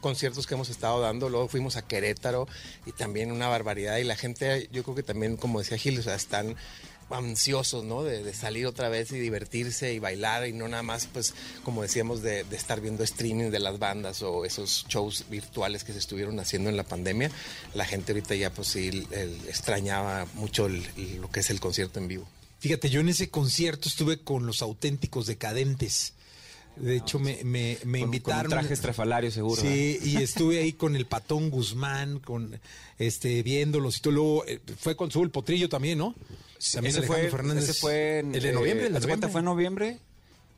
[0.00, 1.28] conciertos que hemos estado dando.
[1.28, 2.46] Luego fuimos a Querétaro
[2.86, 3.98] y también una barbaridad.
[3.98, 6.56] Y la gente, yo creo que también, como decía Gil, o sea, están
[7.10, 8.02] ansiosos, ¿no?
[8.02, 11.34] De, de salir otra vez y divertirse y bailar y no nada más, pues,
[11.64, 15.92] como decíamos, de, de estar viendo streaming de las bandas o esos shows virtuales que
[15.92, 17.30] se estuvieron haciendo en la pandemia.
[17.74, 21.50] La gente ahorita ya, pues, sí, el- el- extrañaba mucho el- el- lo que es
[21.50, 22.26] el concierto en vivo.
[22.60, 26.12] Fíjate, yo en ese concierto estuve con los auténticos decadentes.
[26.76, 28.50] De hecho, me, me, me Con- con un invitaron.
[28.50, 32.58] traje estrafalario, seguro, Sí, y estuve ahí con el patón Guzmán, con
[32.98, 34.12] este, viéndolos y todo.
[34.14, 36.14] Luego eh, fue con su el potrillo también, ¿no?
[36.72, 37.68] También ese, fue, Alejandro Fernández.
[37.68, 39.98] ese fue en, el de noviembre, eh, el fue en noviembre.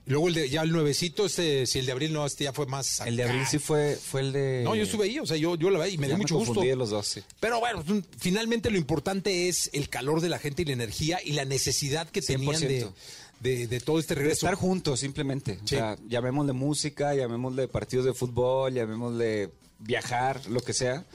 [0.07, 2.53] Y luego el de, ya el nuevecito, este, si el de abril no, este ya
[2.53, 3.01] fue más.
[3.01, 4.61] El de abril sí fue, fue el de.
[4.63, 6.63] No, yo estuve ahí, o sea, yo, yo la vi y me dio mucho gusto.
[6.63, 7.23] los dos, sí.
[7.41, 7.83] Pero bueno,
[8.19, 12.07] finalmente lo importante es el calor de la gente y la energía y la necesidad
[12.09, 12.93] que tenían de, 100%.
[13.41, 14.47] de, de todo este De regreso.
[14.47, 15.59] estar juntos, simplemente.
[15.65, 21.07] O sea, llamémosle música, llamémosle partidos de fútbol, llamémosle viajar, lo que sea.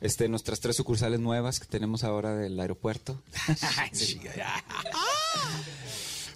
[0.00, 3.22] Este, nuestras tres sucursales nuevas que tenemos ahora del aeropuerto.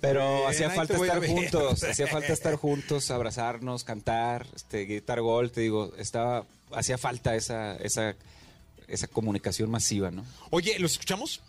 [0.00, 5.60] Pero hacía falta estar juntos, hacía falta estar juntos, abrazarnos, cantar, este, gritar gol, te
[5.60, 8.16] digo, estaba, hacía falta esa, esa,
[8.88, 10.24] esa comunicación masiva, ¿no?
[10.48, 11.42] Oye, ¿los escuchamos?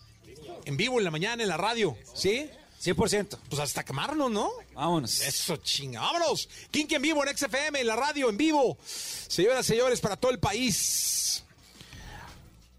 [0.66, 2.50] En vivo, en la mañana, en la radio, ¿sí?
[2.84, 3.38] 100%.
[3.48, 4.52] Pues hasta quemarnos, ¿no?
[4.74, 5.22] Vámonos.
[5.22, 6.02] Eso, chinga.
[6.02, 6.50] Vámonos.
[6.72, 8.78] Kinky en vivo en XFM, en la radio en vivo.
[8.84, 11.44] Señoras, señores, para todo el país.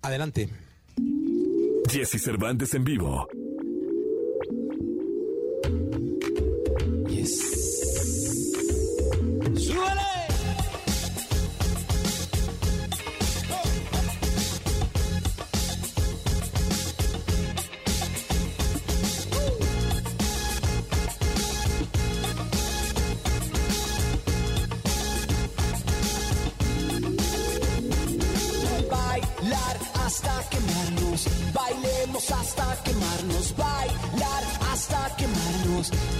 [0.03, 0.49] Adelante.
[1.89, 3.29] Jesse Cervantes en vivo.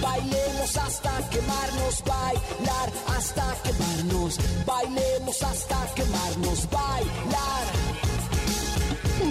[0.03, 7.65] Bailemos hasta quemarnos, bailar hasta quemarnos, bailemos hasta quemarnos, bailar,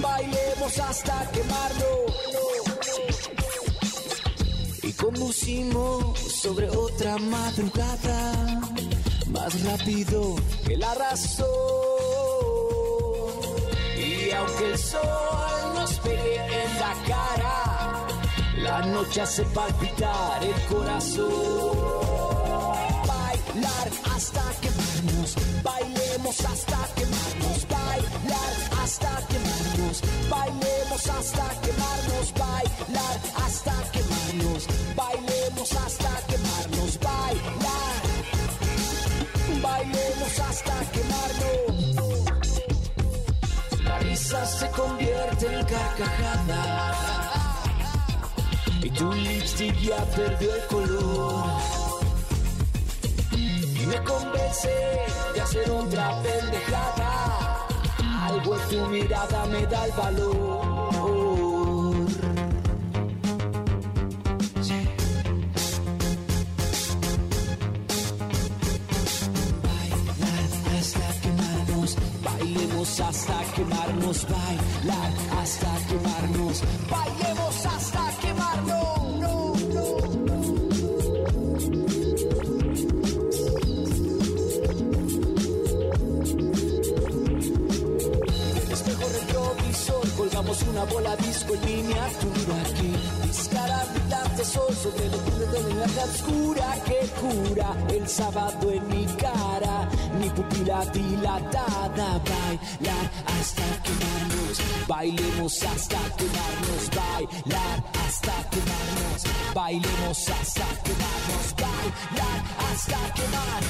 [0.00, 2.12] bailemos hasta quemarnos.
[4.82, 8.60] Y conducimos sobre otra madrugada,
[9.28, 11.46] más rápido que la razón.
[13.96, 17.61] Y aunque el sol nos pegue en la cara,
[18.62, 21.28] la noche hace palpitar el corazón.
[23.06, 34.66] Bailar hasta quemarnos, bailemos hasta quemarnos, bailar hasta quemarnos, bailemos hasta quemarnos, bailar hasta quemarnos,
[34.96, 38.02] bailemos hasta quemarnos, bailar,
[39.60, 42.22] bailemos hasta quemarnos.
[43.84, 47.31] La risa se convierte en carcajada
[48.84, 51.44] y tu lipstick ya perdió el color.
[53.32, 54.70] Y me convence
[55.34, 57.66] de hacer otra pendejada.
[58.24, 60.52] Algo en tu mirada me da el valor.
[69.62, 77.71] Bailar hasta quemarnos, bailemos hasta quemarnos, bailar hasta quemarnos, bailemos hasta
[90.60, 96.74] una bola disco en miniatura que discara brillante sol sobre los bordes de la oscura
[96.84, 99.88] que cura el sábado en mi cara,
[100.20, 103.06] mi pupila dilatada, bailar
[103.38, 109.22] hasta quemarnos, bailemos hasta quemarnos, bailar hasta quemarnos,
[109.54, 113.62] bailemos hasta quemarnos, bailar hasta quemar,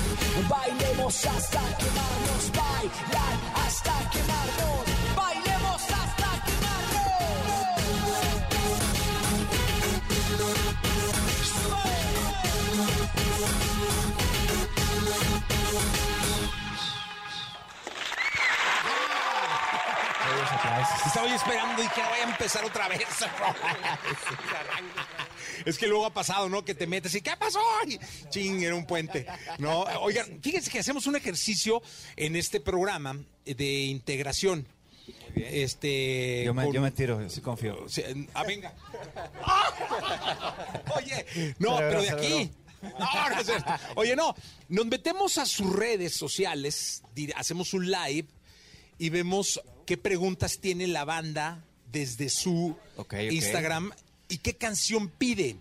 [0.51, 5.02] bailemos hasta quemarnos, bailar hasta quemarnos,
[21.07, 23.03] Estaba yo esperando y que vaya a empezar otra vez.
[25.67, 26.65] es que luego ha pasado, ¿no?
[26.65, 27.61] Que te metes y ¿qué pasó?
[27.87, 27.99] Y
[28.31, 29.27] ching, era un puente.
[29.59, 31.83] No, oigan, fíjense que hacemos un ejercicio
[32.17, 34.67] en este programa de integración.
[35.35, 36.45] Este.
[36.45, 37.89] Yo me, con- yo me tiro, sí confío.
[37.89, 38.03] Sí,
[38.35, 38.73] Ah, venga.
[40.97, 42.51] Oye, no, pero de aquí.
[42.83, 43.71] No, no es cierto.
[43.95, 44.35] Oye, no,
[44.69, 47.03] nos metemos a sus redes sociales,
[47.37, 48.27] hacemos un live
[48.99, 52.77] y vemos qué preguntas tiene la banda desde su.
[53.31, 53.93] Instagram
[54.29, 55.57] y qué canción pide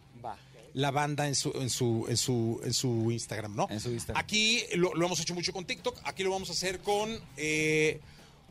[0.73, 3.67] la banda en su, en su, en su, en su Instagram, ¿no?
[3.69, 4.23] En su Instagram.
[4.23, 7.99] Aquí lo, lo hemos hecho mucho con TikTok, aquí lo vamos a hacer con, eh,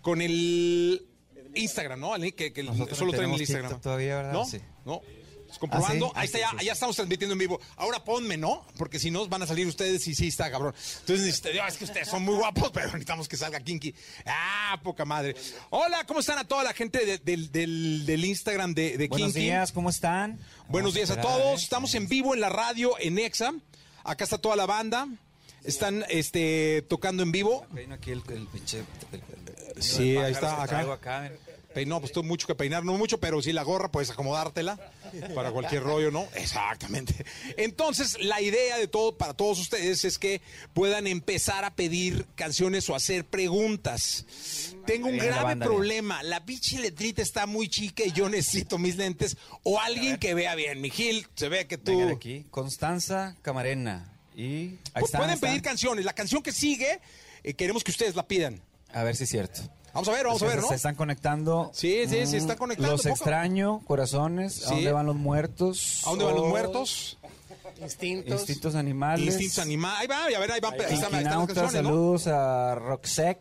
[0.02, 1.06] con el
[1.54, 2.12] Instagram, ¿no?
[2.36, 3.68] Que, que solo traen el tenemos Instagram.
[3.70, 4.32] TikTok todavía, ¿verdad?
[4.34, 4.44] ¿No?
[4.44, 4.58] Sí.
[4.84, 5.00] ¿No?
[5.58, 6.18] Comprobando, ¿Ah, sí?
[6.20, 7.60] ahí está, ya, ya estamos transmitiendo en vivo.
[7.76, 8.64] Ahora ponme, ¿no?
[8.78, 10.74] Porque si no van a salir ustedes y sí está cabrón.
[11.00, 13.94] Entonces, este, "Dios, es que ustedes son muy guapos, pero necesitamos que salga Kinky.
[14.26, 15.34] Ah, poca madre.
[15.70, 19.28] Hola, ¿cómo están a toda la gente de- del, del- del Instagram de, de Buenos
[19.32, 19.40] Kinky?
[19.46, 20.38] días, ¿cómo están?
[20.68, 21.60] Buenos Vamos días a esperar, todos.
[21.60, 21.64] ¿eh?
[21.64, 23.52] Estamos en vivo en la radio en Exa.
[24.04, 25.08] Acá está toda la banda.
[25.64, 27.66] Están este, tocando en vivo.
[27.92, 28.78] Aquí el, el pinche...
[29.12, 30.86] el- Sí, ahí está, acá.
[31.74, 34.76] Peinó, pues tengo mucho que peinar, no mucho, pero sí la gorra, puedes acomodártela
[35.36, 36.26] para cualquier rollo, ¿no?
[36.34, 37.24] Exactamente.
[37.56, 40.40] Entonces, la idea de todo para todos ustedes es que
[40.74, 44.26] puedan empezar a pedir canciones o hacer preguntas.
[44.86, 46.22] Tengo un grave banda, problema.
[46.24, 50.54] La pinche letrita está muy chica y yo necesito mis lentes o alguien que vea
[50.56, 50.80] bien.
[50.80, 51.92] Mi Gil, se ve que tú.
[51.92, 52.46] Venga de aquí.
[52.50, 54.12] Constanza Camarena.
[54.34, 55.50] Y ahí Pu- están, Pueden están.
[55.50, 56.04] pedir canciones.
[56.04, 57.00] La canción que sigue,
[57.44, 58.60] eh, queremos que ustedes la pidan.
[58.92, 59.62] A ver si es cierto.
[59.92, 60.68] Vamos a ver, vamos a ver, ¿no?
[60.68, 61.70] Se están conectando.
[61.74, 64.54] Sí, sí, se Mm, están conectando, Los extraño, corazones.
[64.54, 64.64] Sí.
[64.66, 66.02] ¿A dónde van los muertos?
[66.06, 67.18] ¿A dónde van los Oh, muertos?
[67.80, 68.40] Instintos.
[68.40, 69.26] Instintos animales.
[69.26, 70.00] Instintos animales.
[70.00, 70.70] Ahí va, a ver, ahí va.
[70.70, 73.38] Ahí están, están las saludos a Roxec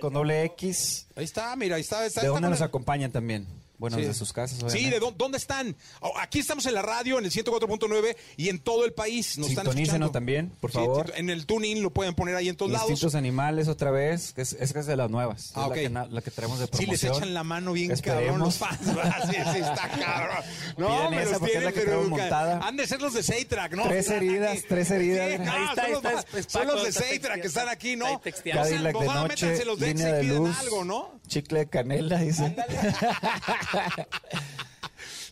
[0.00, 1.06] con doble X.
[1.16, 2.04] Ahí está, mira, ahí está.
[2.04, 3.46] está ¿De dónde nos acompañan también?
[3.78, 4.04] Bueno, Sí.
[4.04, 4.90] de sus casas, Sí, obviamente.
[4.90, 5.76] ¿de dó- dónde están?
[6.00, 9.38] Oh, Aquí estamos en la radio, en el 104.9 y en todo el país.
[9.38, 10.10] Nos están Sintonícenos escuchando.
[10.10, 11.12] también, por Sí, favor.
[11.16, 12.90] En el tuning lo pueden poner ahí en todos lados.
[12.90, 15.52] Instintos animales otra vez, que es, es que es de las nuevas.
[15.54, 15.92] Ah, es ok.
[15.92, 16.90] la, que, la que traemos de Sí, promoción.
[16.90, 18.58] les echan la mano bien Esperemos.
[18.58, 19.28] cabrón los fans.
[19.30, 20.36] Sí, sí, está cabrón.
[20.76, 22.58] No, me los tienen, la que pero montada.
[22.66, 23.84] Han de ser los de Seitrack, ¿no?
[23.84, 25.30] Tres heridas, tres heridas.
[25.32, 27.46] Sí, no, Ahí está, son, ahí los, está, más- es son los de Seitrack que
[27.46, 28.06] están aquí, ¿no?
[28.14, 31.18] O sea, Cadillac de noche, los de línea de luz, algo, ¿no?
[31.28, 32.56] chicle de canela, dice.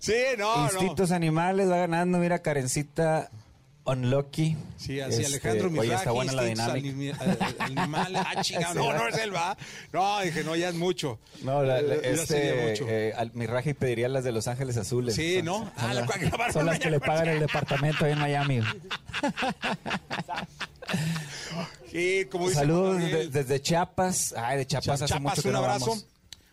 [0.01, 3.29] Sí, no, Instintos animales, va ganando, mira, Karencita
[3.85, 4.57] Unlucky.
[4.77, 6.89] Sí, así Este, Alejandro Oye, está buena la dinámica.
[6.89, 8.23] animi- eh, Animales.
[8.27, 8.75] Ah, chingado.
[8.75, 9.57] No, no es él, va.
[9.93, 11.19] No, dije, no, ya es mucho.
[11.43, 12.85] No, la- la- Eh, este, mucho.
[12.89, 15.17] eh, al- mi raji pediría las de Los Ángeles Azules.
[15.17, 15.59] Sí, ¿no?
[15.59, 18.61] Son, Ah, la grabaron son las que le pagan el departamento ahí en Miami.
[21.91, 24.35] Sí, como dice Saludos de- desde Chiapas.
[24.37, 25.87] Ay, de Chiapas hace Chiapas, mucho que un no abrazo.
[25.87, 26.07] vamos.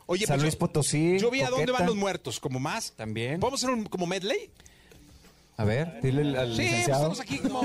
[0.05, 1.17] Oye, San pues Luis Potosí.
[1.19, 2.93] Yo vi a dónde van los muertos, como más.
[2.93, 3.39] También.
[3.39, 4.49] ¿Podemos hacer un como medley?
[5.55, 7.11] A ver, dile al, Sí, pues licenciado.
[7.13, 7.61] estamos aquí como...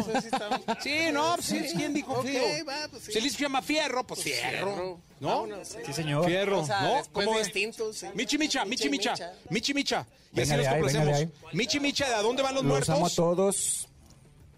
[0.82, 2.26] Sí, no, pues, sí, ¿quién dijo Ok,
[2.68, 3.12] va, pues sí.
[3.30, 5.00] Se llama Fierro, pues Fierro.
[5.20, 5.28] ¿No?
[5.28, 5.78] Vámonos, sí.
[5.86, 6.26] Sí, señor.
[6.26, 6.94] Fierro, O sea, ¿no?
[6.96, 7.48] después ¿Cómo de es?
[7.48, 7.96] instintos.
[7.96, 8.06] sí.
[8.14, 9.14] Michi Micha, Michi Micha,
[9.48, 10.06] Michi Micha.
[10.34, 11.28] Y así los ahí, complacemos.
[11.54, 13.16] Michi Micha, ¿de a dónde van los, Los amo a muertos?
[13.16, 13.88] todos.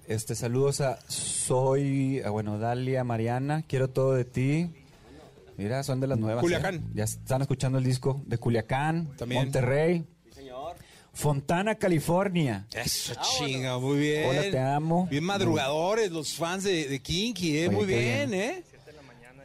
[0.09, 4.70] Este, saludos a Soy, a, bueno, Dalia, Mariana, quiero todo de ti.
[5.62, 6.40] Mira, son de las nuevas.
[6.40, 6.76] Culiacán.
[6.76, 6.80] ¿eh?
[6.94, 9.42] Ya están escuchando el disco de Culiacán, También.
[9.42, 10.04] Monterrey.
[11.12, 12.66] Fontana, California.
[12.72, 14.30] Eso, chinga, muy bien.
[14.30, 15.06] Hola, te amo.
[15.11, 17.68] Bien madrugadores los fans de, de Kinky, ¿eh?
[17.68, 18.34] Oye, muy bien, bien.
[18.42, 18.64] ¿eh?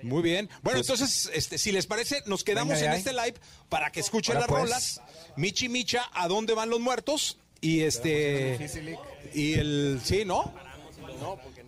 [0.03, 0.47] Muy bien.
[0.61, 2.97] Bueno, Pues- entonces, este, si les parece, nos quedamos Venga en ahí.
[2.99, 3.33] este live
[3.67, 4.63] para que escuchen Ahora las pues.
[4.63, 5.01] rolas.
[5.35, 7.39] Michi Micha, ¿a dónde van los muertos?
[7.59, 8.57] Y este.
[9.33, 9.99] Y el.
[10.03, 10.53] Sí, ¿no?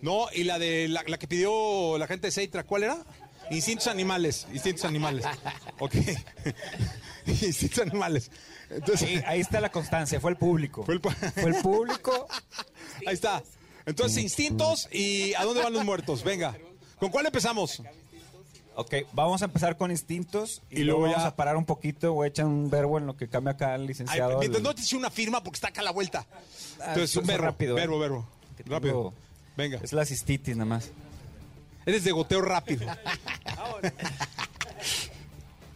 [0.00, 2.98] No, y la de la, la que pidió la gente de Seitra, ¿cuál era?
[3.50, 4.46] Instintos animales.
[4.52, 5.24] Instintos animales.
[5.80, 5.94] Ok.
[7.26, 8.30] Instintos animales.
[8.70, 9.08] Entonces.
[9.08, 10.84] Sí, ahí está la constancia, fue el público.
[10.84, 12.26] Fue el pu- Fue el público.
[13.06, 13.42] Ahí está.
[13.86, 16.22] Entonces, instintos y ¿a dónde van los muertos?
[16.24, 16.56] Venga.
[16.98, 17.82] ¿Con cuál empezamos?
[18.74, 21.64] Ok, vamos a empezar con instintos y, Y luego luego vamos ya- a parar un
[21.64, 22.12] poquito.
[22.12, 24.38] Voy a echar un verbo en lo que cambia acá el Ay, licenciado.
[24.38, 26.26] mientras el- no te eche una firma porque está acá a la vuelta.
[26.80, 27.80] Entonces, eso un es verbo, rápido, ¿eh?
[27.80, 28.28] verbo, verbo.
[28.66, 29.14] Rápido.
[29.56, 29.80] Venga.
[29.82, 30.90] Es la cistitis nada más.
[31.88, 32.86] Eres de goteo rápido.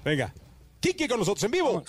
[0.05, 0.31] Venga.
[0.79, 1.83] Kiki con nosotros en vivo.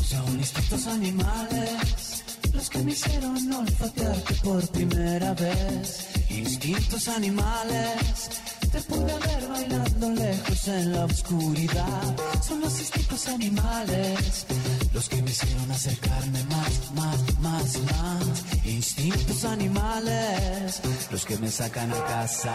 [0.00, 6.30] Son instintos animales los que me hicieron olfatearte por primera vez.
[6.30, 8.40] Instintos animales,
[8.78, 12.16] te pude ver bailando lejos en la oscuridad.
[12.46, 14.46] Son los instintos animales
[14.92, 18.44] los que me hicieron acercarme más, más, más más.
[18.64, 22.54] Instintos animales los que me sacan a casa.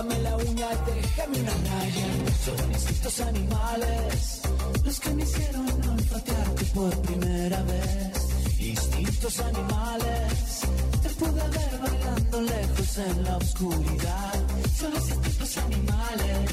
[0.00, 2.06] Rara, clávame la uña, déjame una raya.
[2.44, 4.40] Son instintos animales
[4.84, 8.58] los que me hicieron olfatearte por primera vez.
[8.58, 10.60] Instintos animales,
[11.02, 14.46] te pude ver bailando lejos en la oscuridad.
[14.78, 16.50] Son instintos animales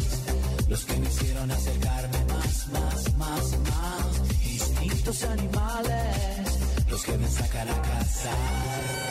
[0.70, 4.46] los que me hicieron acercarme más, más, más, más.
[4.46, 9.07] Instintos animales, los que me sacan a cazar.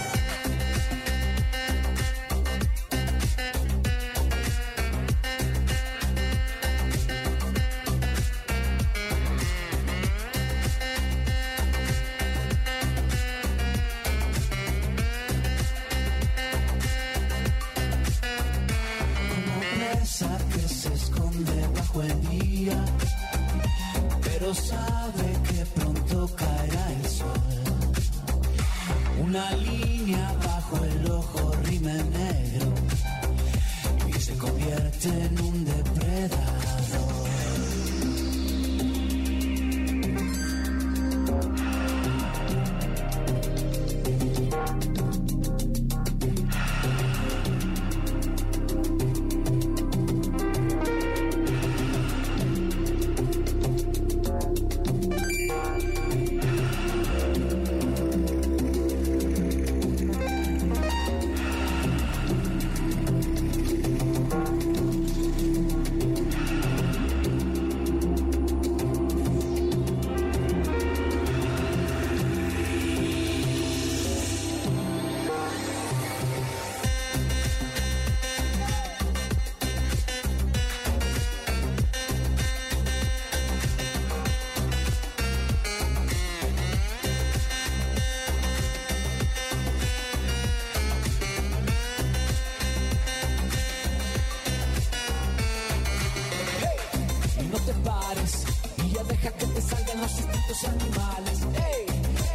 [98.96, 101.38] Ya deja que te salgan los instintos animales.
[101.70, 101.86] ¡Ey!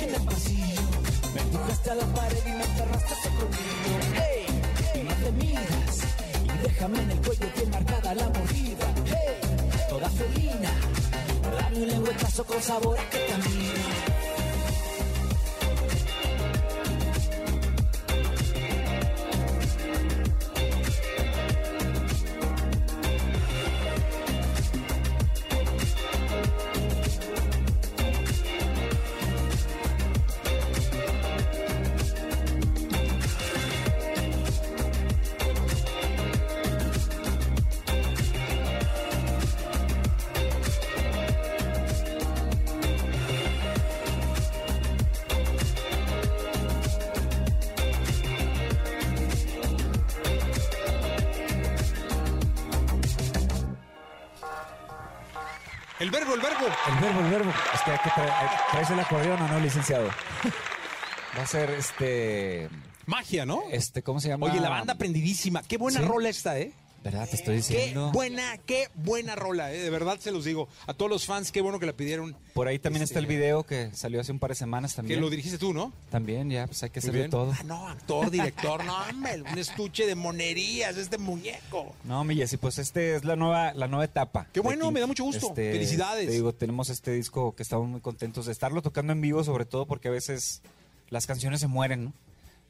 [0.06, 0.82] En el pasillo
[1.34, 3.96] me empujaste a la pared y me enterraste colmillo.
[4.30, 5.04] ¡Ey!
[5.04, 5.98] No te miras
[6.44, 8.88] y déjame en el cuello bien marcada la mordida.
[9.08, 9.90] ¡Ey!
[9.90, 10.72] Toda felina,
[11.58, 13.86] dame un lengüetazo con sabor a ketamina.
[14.08, 14.21] El
[59.02, 60.08] acordeón o no, licenciado.
[61.38, 62.70] Va a ser este.
[63.06, 63.64] Magia, ¿no?
[63.72, 64.48] Este, ¿cómo se llama?
[64.48, 65.64] Oye, la banda prendidísima.
[65.64, 66.06] Qué buena ¿Sí?
[66.06, 66.72] rola esta, ¿eh?
[67.04, 67.28] ¿Verdad?
[67.28, 68.12] Te estoy Qué diciendo.
[68.12, 69.80] buena, qué buena rola, ¿eh?
[69.80, 70.68] De verdad se los digo.
[70.86, 72.36] A todos los fans, qué bueno que la pidieron.
[72.54, 74.98] Por ahí también está el Este, video que salió hace un par de semanas Que
[74.98, 75.20] también.
[75.20, 75.92] lo dirigiste tú, ¿no?
[76.12, 77.54] También, ya, pues hay que hacer de todo.
[77.58, 81.96] Ah, no, actor, director, no, hombre, un estuche de monerías, este muñeco.
[82.04, 84.46] No, mi Jessy, pues este es la nueva, la nueva etapa.
[84.54, 84.94] Qué bueno, King.
[84.94, 85.56] me da mucho gusto.
[85.56, 86.28] Felicidades.
[86.28, 89.66] Te digo, tenemos este disco que estamos muy contentos de estarlo tocando en vivo, sobre
[89.66, 90.62] todo porque a veces
[91.10, 92.14] las canciones se mueren, ¿no?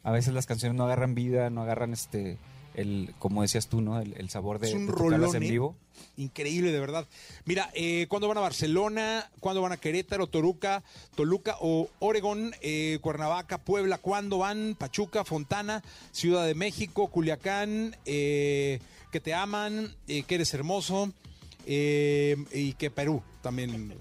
[0.04, 2.38] A veces las canciones no agarran vida, no agarran este
[2.76, 4.00] el, como decías tú, ¿no?
[4.00, 5.50] El, el sabor de, es un de tocarlas rolón, en ¿eh?
[5.50, 5.76] vivo.
[6.18, 7.08] Increíble, de verdad.
[7.46, 9.30] Mira, eh, ¿cuándo van a Barcelona?
[9.40, 10.84] ¿Cuándo van a Querétaro, Toruca,
[11.16, 13.98] Toluca o Oregón, eh, Cuernavaca, Puebla?
[13.98, 14.76] ¿Cuándo van?
[14.78, 18.80] Pachuca, Fontana, Ciudad de México, Culiacán, eh,
[19.12, 21.12] que te aman, que eres hermoso
[21.66, 23.94] y que Perú también.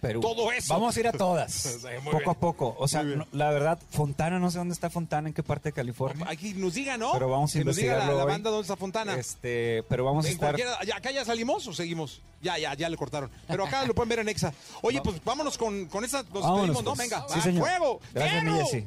[0.00, 0.20] Perú.
[0.20, 0.72] Todo eso.
[0.74, 1.78] Vamos a ir a todas.
[2.04, 2.30] Poco bien.
[2.30, 2.76] a poco.
[2.78, 5.72] O sea, no- la verdad, Fontana, no sé dónde está Fontana, en qué parte de
[5.72, 6.26] California.
[6.28, 7.12] Aquí nos diga, ¿no?
[7.12, 9.14] Pero vamos a que nos diga la, banda dónde está Fontana.
[9.14, 10.56] Este, pero vamos a estar.
[10.94, 12.20] ¿Acá ya salimos o seguimos?
[12.42, 13.30] Ya, ya, ya le cortaron.
[13.46, 14.52] Pero acá lo pueden ver en Exa.
[14.82, 16.22] Oye, pues vámonos con, con esa.
[16.22, 16.94] Nos Vámonos, despedimos, ¿no?
[16.94, 17.10] pues.
[17.10, 17.66] Venga, Sí, señor.
[17.68, 18.00] fuego.
[18.14, 18.86] Gracias, ¡Fierro!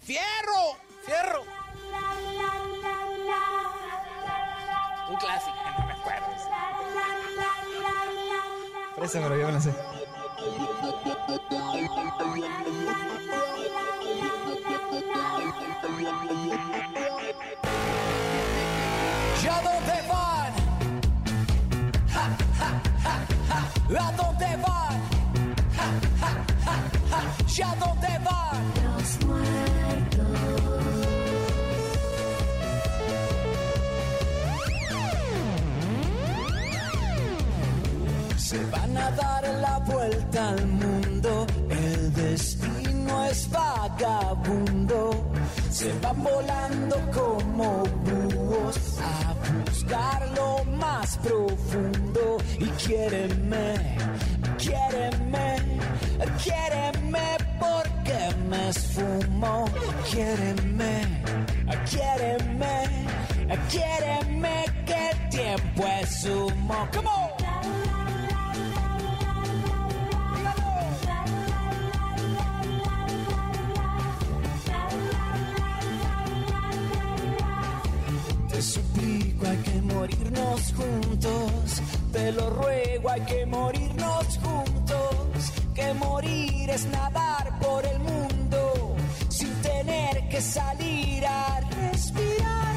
[0.00, 0.72] ¡Fierro!
[1.06, 1.42] ¡Fierro!
[5.10, 5.56] Un clásico.
[5.78, 6.26] No me acuerdo.
[8.96, 9.70] Préstamelo, yo me la sé
[38.52, 41.01] se van a dar la vuelta al mundo
[43.32, 45.10] es vagabundo.
[45.70, 49.34] Se van volando como búhos a
[49.66, 52.36] buscar lo más profundo.
[52.58, 53.96] Y quiéreme,
[54.58, 55.46] quiéreme,
[56.44, 57.28] quiéreme
[57.58, 58.20] porque
[58.50, 59.64] me esfumo.
[60.10, 60.92] Quiéreme,
[61.90, 62.74] quiéreme,
[63.70, 64.54] quiéreme
[64.86, 66.88] que el tiempo es humo.
[66.92, 67.31] Come on.
[79.46, 81.82] Hay que morirnos juntos.
[82.12, 85.52] Te lo ruego, hay que morirnos juntos.
[85.74, 88.96] Que morir es nadar por el mundo
[89.28, 92.71] sin tener que salir a respirar.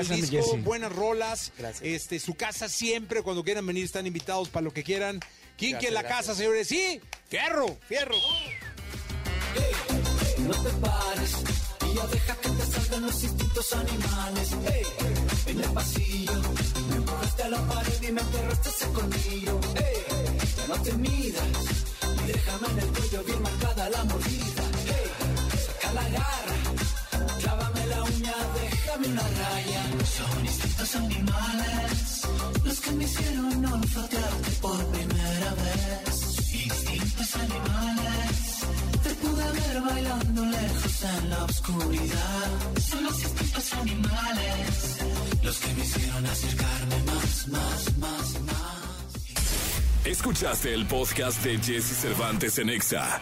[0.00, 1.52] El gracias, mi disco, buenas rolas.
[1.82, 5.20] Este, su casa siempre, cuando quieran venir, están invitados para lo que quieran.
[5.56, 6.26] ¿Quién Gracias, quiere la gracias.
[6.26, 6.68] casa, señores?
[6.68, 8.14] Sí, fierro, fierro.
[10.38, 11.32] No te pares
[11.90, 14.48] y ya deja que te salgan los instintos animales.
[14.66, 14.82] Hey,
[15.46, 16.32] en el pasillo
[16.90, 19.60] me empujaste a la pared y me enterraste ese colmillo.
[19.74, 21.42] Hey, ya no te midas
[22.24, 24.47] y déjame en el cuello bien marcada la mordida.
[29.10, 29.82] Una raya.
[30.04, 32.22] Son instintos animales
[32.64, 36.54] los que me hicieron olfatearte por primera vez.
[36.54, 38.36] Instintos animales.
[39.02, 42.50] Te pude ver bailando lejos en la oscuridad.
[42.90, 44.98] Son los instintos animales
[45.42, 48.78] los que me hicieron acercarme más, más, más, más.
[50.04, 53.20] Escuchaste el podcast de Jesse Cervantes en Exa.